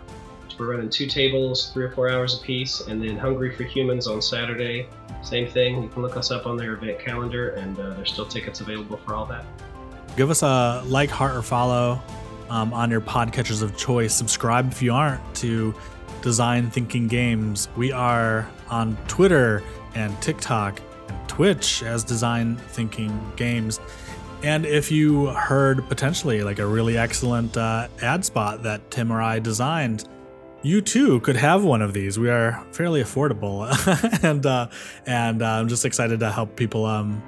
we're 0.59 0.71
running 0.71 0.89
two 0.89 1.07
tables, 1.07 1.71
three 1.71 1.85
or 1.85 1.91
four 1.91 2.09
hours 2.09 2.39
a 2.39 2.43
piece, 2.43 2.81
and 2.81 3.01
then 3.01 3.17
Hungry 3.17 3.55
for 3.55 3.63
Humans 3.63 4.07
on 4.07 4.21
Saturday. 4.21 4.87
Same 5.21 5.47
thing. 5.47 5.81
You 5.81 5.89
can 5.89 6.01
look 6.01 6.17
us 6.17 6.31
up 6.31 6.45
on 6.45 6.57
their 6.57 6.73
event 6.73 6.99
calendar, 6.99 7.51
and 7.51 7.79
uh, 7.79 7.93
there's 7.93 8.11
still 8.11 8.25
tickets 8.25 8.61
available 8.61 8.97
for 8.97 9.15
all 9.15 9.25
that. 9.27 9.45
Give 10.15 10.29
us 10.29 10.43
a 10.43 10.83
like, 10.85 11.09
heart, 11.09 11.35
or 11.35 11.41
follow 11.41 12.01
um, 12.49 12.73
on 12.73 12.91
your 12.91 13.01
podcatchers 13.01 13.61
of 13.61 13.77
choice. 13.77 14.13
Subscribe 14.13 14.71
if 14.71 14.81
you 14.81 14.93
aren't 14.93 15.23
to 15.35 15.73
Design 16.21 16.69
Thinking 16.69 17.07
Games. 17.07 17.69
We 17.77 17.91
are 17.91 18.49
on 18.69 18.97
Twitter 19.07 19.63
and 19.95 20.19
TikTok 20.21 20.81
and 21.07 21.29
Twitch 21.29 21.83
as 21.83 22.03
Design 22.03 22.57
Thinking 22.57 23.19
Games. 23.35 23.79
And 24.43 24.65
if 24.65 24.91
you 24.91 25.27
heard 25.27 25.87
potentially 25.89 26.43
like 26.43 26.59
a 26.59 26.65
really 26.65 26.97
excellent 26.97 27.57
uh, 27.57 27.87
ad 28.01 28.23
spot 28.23 28.63
that 28.63 28.89
Tim 28.89 29.11
or 29.11 29.21
I 29.21 29.39
designed, 29.39 30.07
you 30.61 30.81
too 30.81 31.19
could 31.21 31.35
have 31.35 31.63
one 31.63 31.81
of 31.81 31.93
these. 31.93 32.19
We 32.19 32.29
are 32.29 32.63
fairly 32.71 33.01
affordable, 33.01 33.67
and 34.23 34.45
uh, 34.45 34.69
and 35.05 35.41
uh, 35.41 35.45
I'm 35.45 35.67
just 35.67 35.85
excited 35.85 36.19
to 36.19 36.31
help 36.31 36.55
people 36.55 36.85
um, 36.85 37.23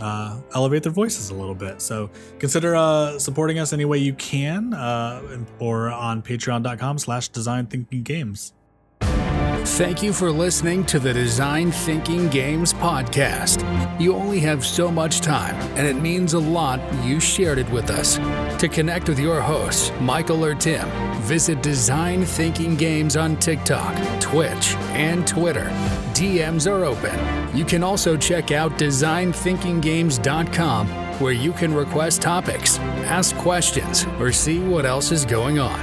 uh, 0.00 0.40
elevate 0.54 0.82
their 0.82 0.92
voices 0.92 1.30
a 1.30 1.34
little 1.34 1.54
bit. 1.54 1.80
So 1.80 2.10
consider 2.38 2.76
uh, 2.76 3.18
supporting 3.18 3.58
us 3.58 3.72
any 3.72 3.84
way 3.84 3.98
you 3.98 4.14
can, 4.14 4.74
uh, 4.74 5.44
or 5.58 5.90
on 5.90 6.22
patreon.com 6.22 6.98
slash 6.98 7.28
design 7.28 7.66
thinking 7.66 8.02
games. 8.02 8.52
Thank 9.00 10.00
you 10.00 10.12
for 10.12 10.30
listening 10.30 10.86
to 10.86 11.00
the 11.00 11.12
Design 11.12 11.72
Thinking 11.72 12.28
Games 12.28 12.72
podcast. 12.72 13.60
You 14.00 14.14
only 14.14 14.38
have 14.40 14.64
so 14.64 14.92
much 14.92 15.20
time, 15.20 15.56
and 15.76 15.86
it 15.86 15.96
means 16.00 16.34
a 16.34 16.38
lot 16.38 16.80
you 17.04 17.18
shared 17.18 17.58
it 17.58 17.68
with 17.70 17.90
us. 17.90 18.16
To 18.60 18.68
connect 18.68 19.08
with 19.08 19.18
your 19.18 19.40
hosts, 19.40 19.90
Michael 20.00 20.44
or 20.44 20.54
Tim, 20.54 20.88
Visit 21.26 21.60
Design 21.60 22.24
Thinking 22.24 22.76
Games 22.76 23.16
on 23.16 23.36
TikTok, 23.38 23.96
Twitch, 24.20 24.76
and 24.94 25.26
Twitter. 25.26 25.68
DMs 26.14 26.70
are 26.70 26.84
open. 26.84 27.18
You 27.56 27.64
can 27.64 27.82
also 27.82 28.16
check 28.16 28.52
out 28.52 28.70
designthinkinggames.com 28.78 30.86
where 31.20 31.32
you 31.32 31.52
can 31.52 31.74
request 31.74 32.22
topics, 32.22 32.78
ask 32.78 33.34
questions, 33.38 34.06
or 34.20 34.30
see 34.30 34.60
what 34.60 34.86
else 34.86 35.10
is 35.10 35.24
going 35.24 35.58
on. 35.58 35.80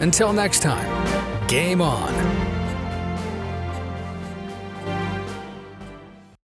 Until 0.00 0.32
next 0.32 0.62
time, 0.62 0.88
game 1.48 1.82
on. 1.82 2.37